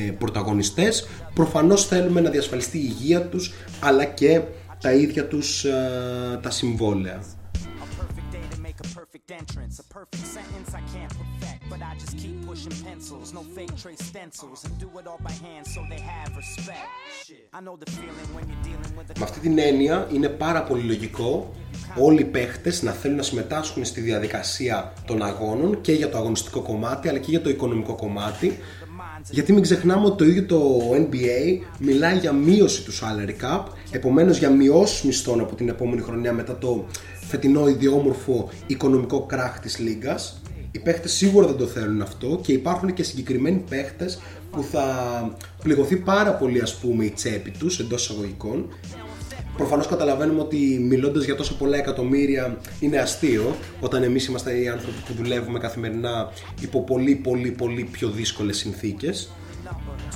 ε, 0.08 0.12
πρωταγωνιστές. 0.12 1.08
Προφανώς 1.34 1.86
θέλουμε 1.88 2.22
να 2.22 2.30
διασφαλιστεί 2.30 2.78
η 2.78 2.96
υγεία 3.00 3.22
τους 3.22 3.54
αλλά 3.80 4.06
και 4.06 4.42
τα 4.82 4.94
ίδια 4.94 5.28
τους 5.28 5.64
ε, 5.64 6.40
τα 6.42 6.50
συμβόλαια. 6.50 7.24
Entrance. 9.42 9.76
A 9.84 9.86
perfect 9.98 10.26
sentence 10.38 10.70
I 10.82 10.84
can't 10.94 11.14
perfect, 11.22 11.62
but 11.72 11.80
I 11.90 11.92
just 12.04 12.16
keep 12.22 12.36
pushing 12.50 12.76
pencils. 12.88 13.28
No 13.38 13.44
fake 13.56 13.76
trace 13.82 14.04
stencils, 14.12 14.60
and 14.66 14.74
do 14.84 14.90
it 15.00 15.06
all 15.10 15.22
by 15.30 15.36
hand 15.46 15.64
so 15.74 15.80
they 15.92 16.02
have 16.14 16.30
respect. 16.42 16.88
I 17.58 17.60
know 17.66 17.76
the 17.84 17.90
feeling 17.98 18.30
when 18.36 18.44
you're 18.50 18.64
dealing 18.70 18.94
with 18.98 19.10
a 19.10 19.20
Με 19.20 19.24
αυτή 19.24 19.40
την 19.40 19.58
έννοια 19.60 20.08
είναι 20.14 20.30
πάρα 20.30 20.64
πολύ 20.64 20.84
λογικό 20.84 21.54
όλοι 21.98 22.22
οι 22.22 22.26
παίχτες 22.26 22.82
να 22.82 22.92
θέλουν 22.92 23.18
να 23.18 23.24
συμμετάσχουν 23.24 23.86
στη 23.86 24.02
διαδικασία 24.02 24.94
των 25.06 25.24
αγώνων 25.24 25.82
και 25.82 25.92
για 25.92 26.10
το 26.10 26.18
αγωνιστικό 26.18 26.62
κομμάτι 26.62 27.10
αλλά 27.10 27.18
και 27.18 27.30
για 27.30 27.42
το 27.42 27.50
οικονομικό 27.50 27.96
κομμάτι 27.96 28.60
γιατί 29.30 29.54
μην 29.54 29.62
ξεχνάμε 29.62 30.06
ότι 30.06 30.18
το 30.18 30.26
ίδιο 30.26 30.46
το 30.46 30.80
NBA 30.96 31.64
μιλάει 31.80 32.18
για 32.18 32.32
μείωση 32.32 32.84
του 32.84 32.94
salary 32.94 33.46
cap 33.46 33.64
επομένως 33.92 34.38
για 34.38 34.50
μειώσεις 34.50 35.02
μισθών 35.02 35.40
από 35.40 35.56
την 35.56 35.70
επόμενη 35.70 36.02
χρονιά 36.02 36.34
μετά 36.34 36.58
το 36.58 36.86
φετινό 37.34 37.68
ιδιόμορφο 37.68 38.50
οικονομικό 38.68 39.22
κράχ 39.22 39.60
της 39.60 39.80
λίγας 39.80 40.42
οι 40.72 40.80
παίχτες 40.80 41.12
σίγουρα 41.12 41.48
δεν 41.48 41.58
το 41.58 41.66
θέλουν 41.66 42.02
αυτό 42.02 42.40
και 42.44 42.52
υπάρχουν 42.52 42.94
και 42.94 43.04
συγκεκριμένοι 43.04 43.64
παίχτες 43.70 44.20
που 44.52 44.64
θα 44.72 44.86
πληγωθεί 45.64 45.96
πάρα 45.96 46.34
πολύ 46.34 46.62
ας 46.62 46.76
πούμε 46.76 47.06
η 47.06 47.10
τσέπη 47.10 47.52
τους 47.52 47.80
εντός 47.80 48.04
εισαγωγικών. 48.04 48.74
Προφανώς 49.58 49.88
καταλαβαίνουμε 49.88 50.42
ότι 50.42 50.58
μιλώντας 50.90 51.24
για 51.24 51.36
τόσο 51.36 51.56
πολλά 51.56 51.78
εκατομμύρια 51.78 52.58
είναι 52.80 52.98
αστείο 52.98 53.56
όταν 53.80 54.04
εμείς 54.04 54.26
είμαστε 54.26 54.58
οι 54.60 54.68
άνθρωποι 54.68 54.98
που 55.08 55.14
δουλεύουμε 55.14 55.60
καθημερινά 55.60 56.32
υπό 56.62 56.84
πολύ 56.84 57.16
πολύ 57.16 57.52
πολύ 57.52 57.84
πιο 57.92 58.10
δύσκολες 58.10 58.58
συνθήκες 58.58 59.30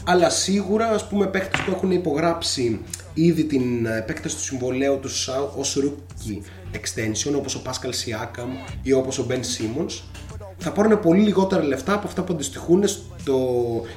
αλλά 0.06 0.30
σίγουρα 0.30 0.90
ας 0.90 1.08
πούμε 1.08 1.28
παίχτες 1.28 1.62
που 1.62 1.72
έχουν 1.72 1.92
υπογράψει 1.92 2.80
ήδη 3.14 3.44
την 3.44 3.86
επέκταση 3.86 4.36
του 4.36 4.42
συμβολέου 4.42 5.00
τους 5.00 5.30
ως 5.58 5.78
rookie 5.84 6.42
extension 6.76 7.36
όπως 7.36 7.56
ο 7.56 7.62
Pascal 7.66 7.90
Siakam 7.90 8.78
ή 8.82 8.94
όπως 8.94 9.20
ο 9.20 9.26
Ben 9.30 9.34
Simmons 9.34 10.02
θα 10.58 10.72
πάρουν 10.72 11.00
πολύ 11.00 11.22
λιγότερα 11.22 11.64
λεφτά 11.64 11.94
από 11.94 12.08
αυτά 12.08 12.24
που 12.24 12.34
αντιστοιχούν 12.34 12.84
στο, 12.88 13.40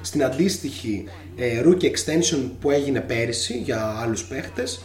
στην 0.00 0.24
αντίστοιχη 0.24 1.04
ε, 1.36 1.62
rookie 1.64 1.84
extension 1.84 2.50
που 2.60 2.70
έγινε 2.70 3.00
πέρυσι 3.00 3.58
για 3.58 3.96
άλλους 4.02 4.24
παίχτες 4.24 4.84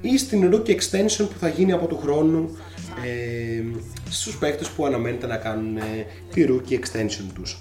ή 0.00 0.18
στην 0.18 0.50
rookie 0.52 0.70
extension 0.70 1.28
που 1.30 1.38
θα 1.40 1.48
γίνει 1.48 1.72
από 1.72 1.86
του 1.86 1.98
χρόνου 1.98 2.56
ε, 3.04 3.62
στους 4.10 4.38
παίχτες 4.38 4.68
που 4.68 4.86
αναμένεται 4.86 5.26
να 5.26 5.36
κάνουν 5.36 5.76
ε, 5.76 6.06
τη 6.32 6.44
rookie 6.48 6.72
extension 6.72 7.24
τους. 7.34 7.58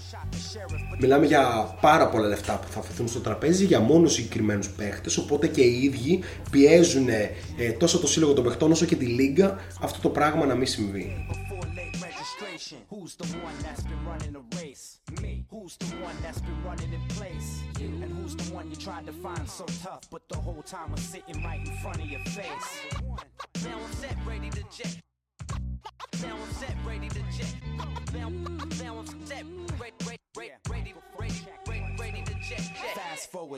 Μιλάμε 1.00 1.26
για 1.26 1.76
πάρα 1.82 2.10
πολλά 2.10 2.28
λεφτά 2.28 2.60
που 2.60 2.68
θα 2.72 2.80
αφαιθούν 2.80 3.08
στο 3.08 3.20
τραπέζι 3.20 3.66
για 3.66 3.80
μόνο 3.80 4.08
συγκεκριμένους 4.08 4.70
παίχτες, 4.70 5.18
οπότε 5.18 5.48
και 5.48 5.62
οι 5.62 5.84
ίδιοι 5.84 6.24
πιέζουν 6.52 7.10
ε, 7.10 7.72
τόσο 7.78 8.00
το 8.00 8.08
σύλλογο 8.08 8.34
των 8.34 8.44
παχτών, 8.44 8.72
όσο 8.72 8.86
και 8.86 8.96
τη 8.96 9.06
Λίγκα 9.06 9.60
αυτό 9.82 10.00
το 10.02 10.10
πράγμα 10.10 10.46
να 10.46 10.56
μην 10.56 10.68
συμβεί. 10.68 11.26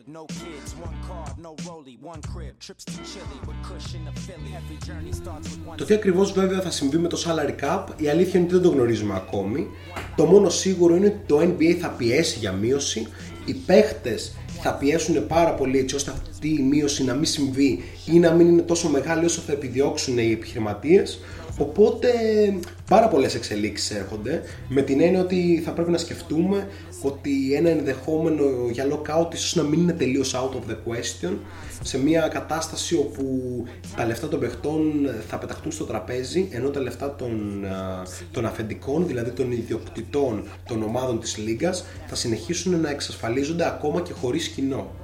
Fast 0.05 0.11
forward, 0.11 0.17
no 0.19 0.25
kids, 0.25 0.75
one 0.75 0.95
car, 1.07 1.35
no 1.37 1.55
rollie, 1.67 1.97
one 2.01 2.21
crib, 2.21 2.59
trips 2.59 2.83
to 2.85 2.97
Chile 3.03 3.39
with 3.47 3.55
cushion 3.63 4.05
to 4.05 4.11
Philly. 4.21 4.55
Every 4.55 4.77
journey 4.87 5.11
starts 5.11 5.47
with 5.49 5.67
one. 5.67 5.77
Το 5.77 5.85
τι 5.85 5.93
ακριβώς 5.93 6.31
βέβαια 6.31 6.61
θα 6.61 6.71
συμβεί 6.71 6.97
με 6.97 7.07
το 7.07 7.17
salary 7.25 7.63
cap, 7.63 7.83
η 7.97 8.09
αλήθεια 8.09 8.39
είναι 8.39 8.47
ότι 8.47 8.53
δεν 8.53 8.61
το 8.61 8.69
γνωρίζουμε 8.69 9.15
ακόμη. 9.15 9.67
Το 10.15 10.25
μόνο 10.25 10.49
σίγουρο 10.49 10.95
είναι 10.95 11.05
ότι 11.05 11.19
το 11.27 11.39
NBA 11.39 11.71
θα 11.79 11.89
πιέσει 11.89 12.39
για 12.39 12.51
μείωση, 12.51 13.07
οι 13.45 13.53
παίχτες 13.53 14.35
θα 14.61 14.73
πιέσουν 14.73 15.27
πάρα 15.27 15.53
πολύ 15.53 15.79
έτσι 15.79 15.95
ώστε 15.95 16.11
αυτή 16.11 16.47
η 16.49 16.61
μείωση 16.61 17.03
να 17.03 17.13
μην 17.13 17.25
συμβεί 17.25 17.83
ή 18.05 18.19
να 18.19 18.31
μην 18.31 18.47
είναι 18.47 18.61
τόσο 18.61 18.89
μεγάλη 18.89 19.25
όσο 19.25 19.41
θα 19.41 19.51
επιδιώξουν 19.51 20.17
οι 20.17 20.31
επιχειρηματίες. 20.31 21.19
Οπότε 21.57 22.09
πάρα 22.89 23.07
πολλές 23.07 23.35
εξελίξεις 23.35 23.91
έρχονται 23.91 24.41
με 24.67 24.81
την 24.81 25.01
έννοια 25.01 25.21
ότι 25.21 25.61
θα 25.65 25.71
πρέπει 25.71 25.91
να 25.91 25.97
σκεφτούμε 25.97 26.67
ότι 27.01 27.53
ένα 27.53 27.69
ενδεχόμενο 27.69 28.43
για 28.71 28.85
lockout 28.91 29.33
ίσως 29.33 29.55
να 29.55 29.63
μην 29.63 29.79
είναι 29.79 29.93
τελείως 29.93 30.35
out 30.35 30.55
of 30.55 30.71
the 30.71 30.75
question 30.75 31.37
σε 31.81 31.97
μια 31.97 32.27
κατάσταση 32.27 32.95
όπου 32.95 33.23
τα 33.95 34.05
λεφτά 34.05 34.27
των 34.27 34.39
παιχτών 34.39 35.09
θα 35.27 35.37
πεταχτούν 35.37 35.71
στο 35.71 35.83
τραπέζι 35.83 36.47
ενώ 36.51 36.69
τα 36.69 36.79
λεφτά 36.79 37.15
των, 37.15 37.65
α, 37.65 38.03
των 38.31 38.45
αφεντικών, 38.45 39.07
δηλαδή 39.07 39.31
των 39.31 39.51
ιδιοκτητών 39.51 40.47
των 40.67 40.83
ομάδων 40.83 41.19
της 41.19 41.37
Λίγκας 41.37 41.85
θα 42.07 42.15
συνεχίσουν 42.15 42.79
να 42.79 42.89
εξασφαλίζονται 42.89 43.65
ακόμα 43.65 44.01
και 44.01 44.13
χωρίς 44.13 44.47
κοινό. 44.47 45.02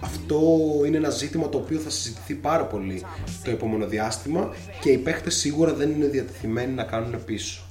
Αυτό 0.00 0.40
είναι 0.86 0.96
ένα 0.96 1.10
ζήτημα 1.10 1.48
το 1.48 1.58
οποίο 1.58 1.78
θα 1.78 1.90
συζητηθεί 1.90 2.34
πάρα 2.34 2.64
πολύ 2.64 3.02
το 3.44 3.50
επόμενο 3.50 3.86
διάστημα 3.86 4.54
και 4.80 4.90
οι 4.90 4.98
παίχτες 4.98 5.34
σίγουρα 5.36 5.74
δεν 5.74 5.90
είναι 5.90 6.06
διατεθειμένοι 6.06 6.72
να 6.72 6.82
κάνουν 6.82 7.24
πίσω. 7.24 7.62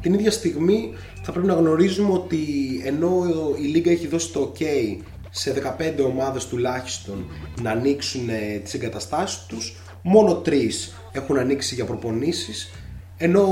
Την 0.00 0.14
ίδια 0.14 0.30
στιγμή 0.30 0.94
θα 1.22 1.32
πρέπει 1.32 1.46
να 1.46 1.54
γνωρίζουμε 1.54 2.12
ότι 2.12 2.46
ενώ 2.84 3.24
η 3.60 3.62
Λίγκα 3.62 3.90
έχει 3.90 4.06
δώσει 4.06 4.32
το 4.32 4.52
ok 4.52 4.64
σε 5.30 5.76
15 5.78 6.04
ομάδες 6.06 6.46
τουλάχιστον 6.46 7.26
να 7.62 7.70
ανοίξουν 7.70 8.28
ε, 8.28 8.58
τις 8.58 8.74
εγκαταστάσεις 8.74 9.46
τους, 9.46 9.76
μόνο 10.02 10.42
3 10.46 10.52
έχουν 11.12 11.38
ανοίξει 11.38 11.74
για 11.74 11.84
προπονήσεις, 11.84 12.70
ενώ 13.16 13.46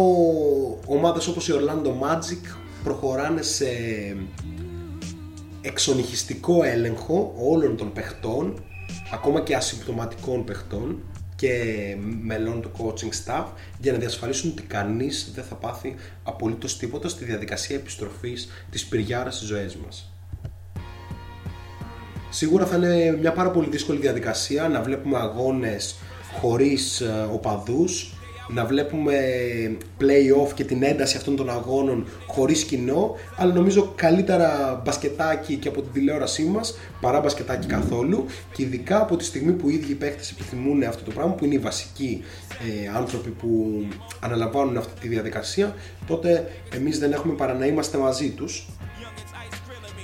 ομάδες 0.86 1.26
όπως 1.26 1.48
η 1.48 1.52
Orlando 1.56 1.88
Magic 1.88 2.63
προχωράνε 2.84 3.42
σε 3.42 3.66
εξονυχιστικό 5.60 6.62
έλεγχο 6.64 7.34
όλων 7.38 7.76
των 7.76 7.92
παιχτών, 7.92 8.62
ακόμα 9.12 9.40
και 9.40 9.54
ασυμπτωματικών 9.54 10.44
παιχτών 10.44 11.02
και 11.36 11.96
μελών 12.22 12.62
του 12.62 12.70
coaching 12.78 13.24
staff 13.24 13.44
για 13.78 13.92
να 13.92 13.98
διασφαλίσουν 13.98 14.50
ότι 14.50 14.62
κανείς 14.62 15.32
δεν 15.34 15.44
θα 15.44 15.54
πάθει 15.54 15.94
απολύτως 16.22 16.78
τίποτα 16.78 17.08
στη 17.08 17.24
διαδικασία 17.24 17.76
επιστροφής 17.76 18.48
της 18.70 18.86
πυριάρας 18.86 19.34
στις 19.36 19.48
ζωές 19.48 19.76
μας. 19.76 20.12
Σίγουρα 22.30 22.66
θα 22.66 22.76
είναι 22.76 23.16
μια 23.20 23.32
πάρα 23.32 23.50
πολύ 23.50 23.68
δύσκολη 23.70 23.98
διαδικασία 23.98 24.68
να 24.68 24.82
βλέπουμε 24.82 25.18
αγώνες 25.18 25.94
χωρίς 26.40 27.00
ε, 27.00 27.28
οπαδούς, 27.32 28.14
να 28.48 28.64
βλέπουμε 28.64 29.16
play-off 30.00 30.52
και 30.54 30.64
την 30.64 30.82
ένταση 30.82 31.16
αυτών 31.16 31.36
των 31.36 31.50
αγώνων 31.50 32.06
χωρίς 32.26 32.64
κοινό, 32.64 33.14
αλλά 33.36 33.52
νομίζω 33.52 33.92
καλύτερα 33.96 34.80
μπασκετάκι 34.84 35.56
και 35.56 35.68
από 35.68 35.82
την 35.82 35.92
τηλεόρασή 35.92 36.42
μας 36.42 36.78
παρά 37.00 37.20
μπασκετάκι 37.20 37.66
καθόλου 37.66 38.24
και 38.52 38.62
ειδικά 38.62 39.00
από 39.00 39.16
τη 39.16 39.24
στιγμή 39.24 39.52
που 39.52 39.68
οι 39.68 39.74
ίδιοι 39.74 39.94
παίχτες 39.94 40.30
επιθυμούν 40.30 40.82
αυτό 40.82 41.04
το 41.04 41.10
πράγμα 41.10 41.32
που 41.32 41.44
είναι 41.44 41.54
οι 41.54 41.58
βασικοί 41.58 42.22
ε, 42.84 42.96
άνθρωποι 42.96 43.30
που 43.30 43.82
αναλαμβάνουν 44.20 44.76
αυτή 44.76 45.00
τη 45.00 45.08
διαδικασία 45.08 45.74
τότε 46.06 46.50
εμείς 46.74 46.98
δεν 46.98 47.12
έχουμε 47.12 47.34
παρά 47.34 47.54
να 47.54 47.66
είμαστε 47.66 47.98
μαζί 47.98 48.30
τους. 48.30 48.68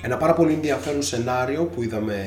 Ένα 0.02 0.16
πάρα 0.16 0.32
πολύ 0.32 0.52
ενδιαφέρον 0.52 1.02
σενάριο 1.02 1.64
που 1.64 1.82
είδαμε 1.82 2.26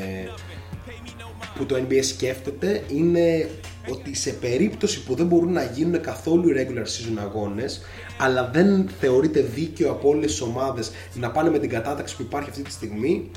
που 1.56 1.66
το 1.66 1.76
NBA 1.76 2.00
σκέφτεται 2.04 2.84
είναι 2.88 3.50
ότι 3.90 4.16
σε 4.16 4.32
περίπτωση 4.32 5.04
που 5.04 5.16
δεν 5.16 5.26
μπορούν 5.26 5.52
να 5.52 5.64
γίνουν 5.64 6.02
καθόλου 6.02 6.50
οι 6.50 6.54
regular 6.58 6.84
season 6.84 7.18
αγώνες 7.20 7.82
αλλά 8.18 8.50
δεν 8.54 8.90
θεωρείται 9.00 9.42
δίκαιο 9.42 9.92
από 9.92 10.10
όλες 10.10 10.32
τις 10.32 10.42
ομάδες 10.42 10.92
να 11.14 11.32
πάνε 11.32 11.50
με 11.50 11.60
την 11.60 11.70
κατάταξη 11.70 12.16
που 12.16 12.22
υπάρχει 12.22 12.50
αυτή 12.50 12.62
τη 12.62 12.72
στιγμή 12.72 13.32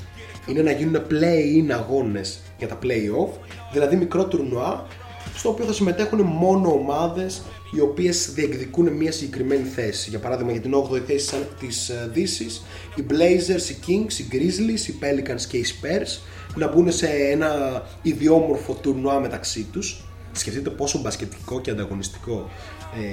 είναι 0.47 0.61
να 0.61 0.71
γίνουν 0.71 1.01
play-in 1.09 1.71
αγώνες 1.71 2.39
για 2.57 2.67
τα 2.67 2.79
play-off 2.83 3.29
δηλαδή 3.71 3.95
μικρό 3.95 4.25
τουρνουά 4.25 4.87
στο 5.35 5.49
οποίο 5.49 5.65
θα 5.65 5.73
συμμετέχουν 5.73 6.21
μόνο 6.21 6.71
ομάδες 6.71 7.41
οι 7.75 7.79
οποίες 7.79 8.31
διεκδικούν 8.33 8.87
μια 8.87 9.11
συγκεκριμένη 9.11 9.63
θέση. 9.63 10.09
Για 10.09 10.19
παράδειγμα 10.19 10.51
για 10.51 10.61
την 10.61 10.73
8η 10.75 10.99
θέση 10.99 11.35
της 11.59 11.89
ε, 11.89 12.09
Δύσης, 12.13 12.63
οι 12.95 13.05
Blazers, 13.09 13.69
οι 13.69 13.75
Kings, 13.87 14.19
οι 14.19 14.27
Grizzlies, 14.31 14.87
οι 14.87 14.93
Pelicans 15.01 15.41
και 15.47 15.57
οι 15.57 15.65
Spurs 15.67 16.21
να 16.55 16.67
μπουν 16.67 16.91
σε 16.91 17.07
ένα 17.07 17.81
ιδιόμορφο 18.01 18.73
τουρνουά 18.73 19.19
μεταξύ 19.19 19.67
τους. 19.71 20.06
Σκεφτείτε 20.37 20.69
πόσο 20.69 20.99
μπασκετικό 20.99 21.61
και 21.61 21.71
ανταγωνιστικό 21.71 22.49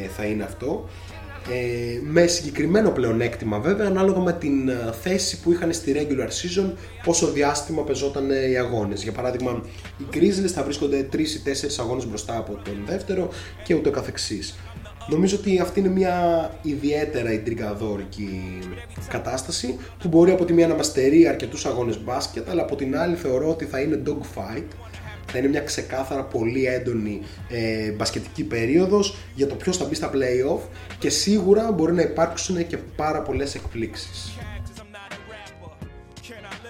ε, 0.05 0.09
θα 0.09 0.25
είναι 0.25 0.43
αυτό. 0.43 0.89
Ε, 1.51 2.01
με 2.03 2.27
συγκεκριμένο 2.27 2.91
πλεονέκτημα 2.91 3.59
βέβαια 3.59 3.87
ανάλογα 3.87 4.21
με 4.21 4.33
την 4.33 4.69
ε, 4.69 4.93
θέση 5.03 5.41
που 5.41 5.53
είχαν 5.53 5.73
στη 5.73 5.95
regular 5.97 6.29
season 6.29 6.73
πόσο 7.05 7.27
διάστημα 7.27 7.83
πεζόταν 7.83 8.31
ε, 8.31 8.51
οι 8.51 8.57
αγώνες. 8.57 9.03
Για 9.03 9.13
παράδειγμα 9.13 9.63
οι 9.99 10.05
Grizzlies 10.13 10.51
θα 10.55 10.63
βρίσκονται 10.63 11.09
3 11.13 11.19
ή 11.19 11.25
4 11.45 11.51
αγώνες 11.81 12.07
μπροστά 12.07 12.37
από 12.37 12.53
τον 12.65 12.83
δεύτερο 12.87 13.29
και 13.65 13.75
ούτω 13.75 13.91
καθεξής. 13.91 14.55
Νομίζω 15.09 15.37
ότι 15.37 15.59
αυτή 15.59 15.81
είναι 15.81 15.89
μια 15.89 16.51
ιδιαίτερα 16.63 17.33
ιντριγκαδόρικη 17.33 18.59
κατάσταση 19.09 19.77
που 19.99 20.09
μπορεί 20.09 20.31
από 20.31 20.45
τη 20.45 20.53
μία 20.53 20.67
να 20.67 20.75
μας 20.75 20.87
στερεί 20.87 21.27
αρκετούς 21.29 21.67
αγώνες 21.67 22.03
μπάσκετ 22.03 22.49
αλλά 22.49 22.63
από 22.63 22.77
την 22.77 22.99
άλλη 22.99 23.17
θεωρώ 23.17 23.49
ότι 23.49 23.65
θα 23.65 23.81
είναι 23.81 24.03
dogfight 24.07 24.67
θα 25.27 25.39
είναι 25.39 25.49
μια 25.49 25.61
ξεκάθαρα 25.61 26.25
πολύ 26.25 26.67
έντονη 26.67 27.21
ε, 27.49 27.91
μπασκετική 27.91 28.45
περίοδος 28.45 29.17
για 29.35 29.47
το 29.47 29.55
ποιος 29.55 29.77
θα 29.77 29.85
μπει 29.85 29.95
στα 29.95 30.11
play-off 30.13 30.61
και 30.99 31.11
σίγουρα 31.11 31.73
μπορεί 31.73 31.93
να 31.93 32.03
υπάρξουν 32.03 32.67
και 32.67 32.77
πάρα 32.77 33.23
πολλές 33.23 33.55
εκπλήξεις. 33.55 34.37
Cause 34.67 34.81
I'm 34.81 34.93
not 34.93 35.13
a 35.13 35.21
rapper. 35.31 35.73
Can 36.27 36.45
I 36.53 36.65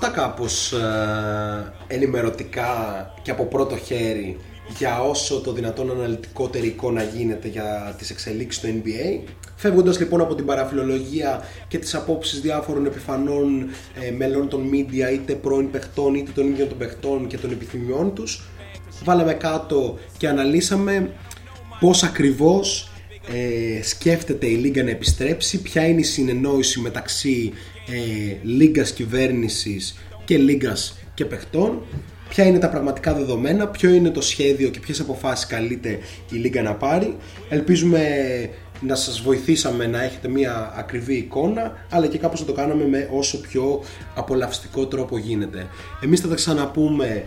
Αυτά 0.00 0.10
κάπως 0.12 0.72
ε, 0.72 1.72
ενημερωτικά 1.86 2.66
και 3.22 3.30
από 3.30 3.44
πρώτο 3.44 3.76
χέρι 3.76 4.36
για 4.78 5.00
όσο 5.02 5.40
το 5.40 5.52
δυνατόν 5.52 5.90
αναλυτικότερη 5.90 6.66
εικόνα 6.66 7.02
γίνεται 7.02 7.48
για 7.48 7.94
τις 7.98 8.10
εξελίξεις 8.10 8.62
του 8.62 8.68
NBA. 8.68 9.30
Φεύγοντας 9.56 9.98
λοιπόν 9.98 10.20
από 10.20 10.34
την 10.34 10.46
παραφιλολογία 10.46 11.42
και 11.68 11.78
τις 11.78 11.94
απόψεις 11.94 12.40
διάφορων 12.40 12.86
επιφανών 12.86 13.68
ε, 14.00 14.10
μελών 14.10 14.48
των 14.48 14.70
media 14.72 15.12
είτε 15.12 15.34
πρώην 15.34 15.70
παιχτών 15.70 16.14
είτε 16.14 16.30
των 16.34 16.48
ίδιων 16.48 16.68
των 16.68 16.78
παιχτών 16.78 17.26
και 17.26 17.38
των 17.38 17.50
επιθυμιών 17.50 18.14
τους 18.14 18.44
βάλαμε 19.04 19.34
κάτω 19.34 19.98
και 20.16 20.28
αναλύσαμε 20.28 21.10
πώς 21.80 22.02
ακριβώς 22.02 22.90
ε, 23.32 23.82
σκέφτεται 23.82 24.46
η 24.46 24.54
Λίγκα 24.54 24.82
να 24.82 24.90
επιστρέψει, 24.90 25.62
ποια 25.62 25.86
είναι 25.86 26.00
η 26.00 26.04
συνεννόηση 26.04 26.80
μεταξύ 26.80 27.52
ε, 27.90 28.36
Λίγκας 28.42 28.92
κυβέρνησης 28.92 29.98
και 30.24 30.38
Λίγκας 30.38 30.98
και 31.14 31.24
παιχτών, 31.24 31.82
ποια 32.28 32.44
είναι 32.44 32.58
τα 32.58 32.68
πραγματικά 32.68 33.14
δεδομένα, 33.14 33.68
ποιο 33.68 33.90
είναι 33.90 34.10
το 34.10 34.20
σχέδιο 34.20 34.68
και 34.68 34.80
ποιες 34.80 35.00
αποφάσεις 35.00 35.46
καλείται 35.46 35.98
η 36.30 36.36
Λίγκα 36.36 36.62
να 36.62 36.74
πάρει. 36.74 37.16
Ελπίζουμε 37.48 38.00
να 38.80 38.94
σας 38.94 39.20
βοηθήσαμε 39.20 39.86
να 39.86 40.02
έχετε 40.02 40.28
μια 40.28 40.72
ακριβή 40.76 41.14
εικόνα, 41.14 41.72
αλλά 41.90 42.06
και 42.06 42.18
κάπως 42.18 42.40
να 42.40 42.46
το 42.46 42.52
κάναμε 42.52 42.88
με 42.88 43.08
όσο 43.12 43.40
πιο 43.40 43.82
απολαυστικό 44.14 44.86
τρόπο 44.86 45.18
γίνεται. 45.18 45.66
Εμείς 46.00 46.20
θα 46.20 46.28
τα 46.28 46.34
ξαναπούμε 46.34 47.24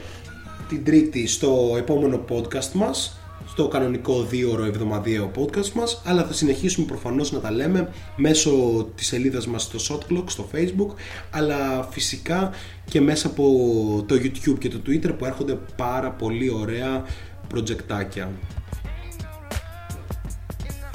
την 0.70 0.84
Τρίτη 0.84 1.28
στο 1.28 1.76
επόμενο 1.78 2.26
podcast 2.30 2.72
μας 2.74 3.21
στο 3.48 3.68
κανονικό 3.68 4.24
δύο 4.24 4.52
ώρο 4.52 4.66
εβδομαδιαίο 4.66 5.32
podcast 5.36 5.70
μας 5.70 6.02
αλλά 6.06 6.24
θα 6.24 6.34
συνεχίσουμε 6.34 6.86
προφανώς 6.86 7.32
να 7.32 7.40
τα 7.40 7.52
λέμε 7.52 7.90
μέσω 8.16 8.52
της 8.96 9.08
σελίδας 9.08 9.48
μας 9.48 9.64
στο 9.64 9.80
Shotclock 9.88 10.24
στο 10.26 10.48
Facebook 10.54 10.94
αλλά 11.32 11.88
φυσικά 11.92 12.52
και 12.90 13.02
μέσα 13.02 13.28
από 13.28 13.46
το 14.08 14.16
YouTube 14.16 14.58
και 14.60 14.70
το 14.70 14.82
Twitter 14.88 15.18
που 15.18 15.26
έρχονται 15.26 15.58
πάρα 15.76 16.12
πολύ 16.12 16.50
ωραία 16.50 17.06
προτζεκτάκια 17.48 18.32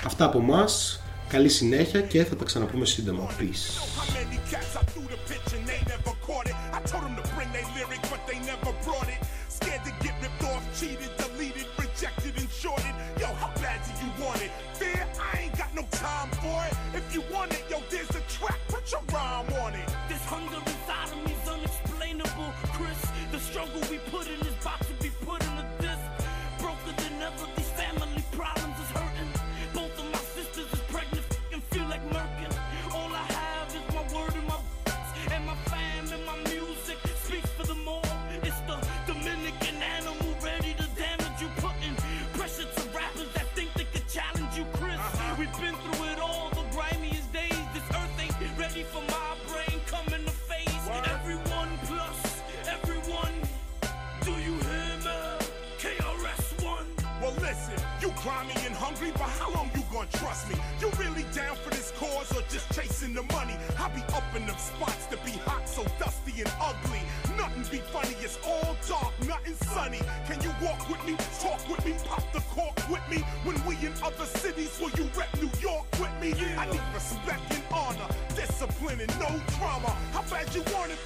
Αυτά 0.07 0.25
από 0.25 0.41
μας. 0.41 1.03
Καλή 1.29 1.49
συνέχεια 1.49 2.01
και 2.01 2.25
θα 2.25 2.37
τα 2.37 2.45
ξαναπούμε 2.45 2.87
σύντομα. 2.87 3.29
Peace 3.41 3.83
be 67.71 67.79
funny. 67.79 68.15
It's 68.21 68.39
all 68.47 68.77
dark, 68.89 69.13
nothing 69.27 69.55
sunny. 69.55 70.01
Can 70.27 70.41
you 70.43 70.53
walk 70.63 70.89
with 70.89 71.05
me? 71.05 71.17
Talk 71.41 71.61
with 71.69 71.85
me? 71.85 71.95
Pop 72.05 72.23
the 72.33 72.41
cork 72.41 72.77
with 72.89 73.03
me? 73.11 73.19
When 73.45 73.57
we 73.67 73.75
in 73.87 73.93
other 74.03 74.25
cities, 74.25 74.79
will 74.81 74.91
you 74.91 75.09
rep 75.17 75.35
New 75.41 75.51
York 75.61 75.87
with 75.99 76.13
me? 76.21 76.35
Yeah. 76.39 76.61
I 76.61 76.67
need 76.71 76.81
respect 76.95 77.43
and 77.51 77.63
honor, 77.73 78.09
discipline 78.35 79.01
and 79.01 79.13
no 79.19 79.31
drama. 79.59 79.91
How 80.13 80.23
bad 80.31 80.55
you 80.55 80.63
want 80.75 80.93
it? 80.93 80.99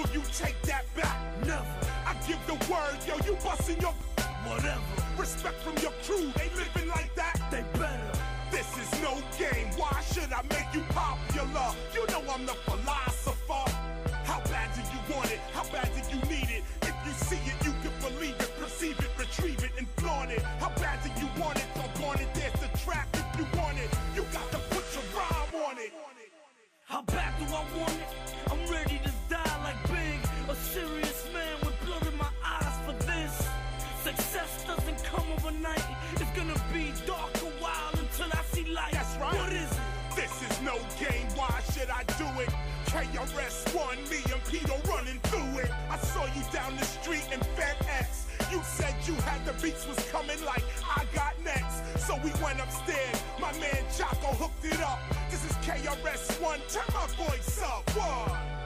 Will 0.00 0.08
you 0.14 0.22
take 0.32 0.56
that 0.62 0.86
back? 0.96 1.18
Never. 1.44 1.66
I 2.06 2.14
give 2.26 2.40
the 2.46 2.54
word, 2.72 2.96
yo, 3.06 3.16
you 3.26 3.36
busting 3.44 3.78
your 3.82 3.92
whatever. 4.48 4.80
Respect 5.18 5.56
from 5.60 5.76
your 5.76 5.92
crew, 6.04 6.32
they 6.36 6.48
living 6.56 6.88
like 6.88 7.14
that, 7.16 7.36
they 7.50 7.62
better. 7.78 8.12
This 8.50 8.66
is 8.78 8.90
no 9.02 9.20
game, 9.36 9.68
why 9.76 10.00
should 10.10 10.32
I 10.32 10.40
make 10.48 10.72
you 10.72 10.80
popular? 10.88 11.76
You 11.92 12.06
know 12.06 12.32
I'm 12.32 12.46
the 12.46 12.54
philosopher. 12.64 13.68
How 14.24 14.40
bad 14.48 14.72
do 14.74 14.80
you 14.80 15.14
want 15.14 15.32
it? 15.32 15.40
How 15.52 15.64
bad 15.68 15.90
do 15.92 16.00
you 16.16 16.22
need 16.32 16.48
it? 16.48 16.64
If 16.80 16.96
you 17.04 17.12
see 17.12 17.42
it, 17.44 17.58
you 17.66 17.74
can 17.82 17.92
believe 18.00 18.40
it, 18.40 18.50
perceive 18.58 18.98
it, 18.98 19.10
retrieve 19.18 19.62
it, 19.62 19.72
and 19.76 19.86
flaunt 19.98 20.30
it. 20.30 20.40
How 20.60 20.70
bad 20.80 21.04
do 21.04 21.10
you 21.20 21.28
want 21.38 21.58
it? 21.58 21.66
Doggone 21.74 22.20
it, 22.20 22.32
there's 22.32 22.54
the 22.54 22.78
trap 22.78 23.06
if 23.12 23.38
you 23.38 23.44
want 23.60 23.76
it. 23.76 23.90
You 24.16 24.24
got 24.32 24.50
to 24.52 24.58
put 24.72 24.84
your 24.94 25.04
rhyme 25.12 25.68
on 25.68 25.76
it. 25.76 25.92
How 26.86 27.02
bad 27.02 27.38
do 27.38 27.44
I 27.54 27.64
want 27.76 27.92
it? 27.92 28.29
beats 49.62 49.86
was 49.86 49.98
coming 50.10 50.42
like 50.44 50.62
I 50.84 51.04
got 51.14 51.34
next. 51.44 52.06
So 52.06 52.16
we 52.24 52.30
went 52.42 52.60
upstairs. 52.60 53.22
My 53.40 53.52
man 53.58 53.84
Jocko 53.96 54.34
hooked 54.34 54.64
it 54.64 54.80
up. 54.80 55.00
This 55.30 55.44
is 55.44 55.52
KRS 55.58 56.40
One. 56.40 56.60
Turn 56.68 56.82
my 56.94 57.06
voice 57.24 57.62
up. 57.62 57.88
One. 57.90 58.59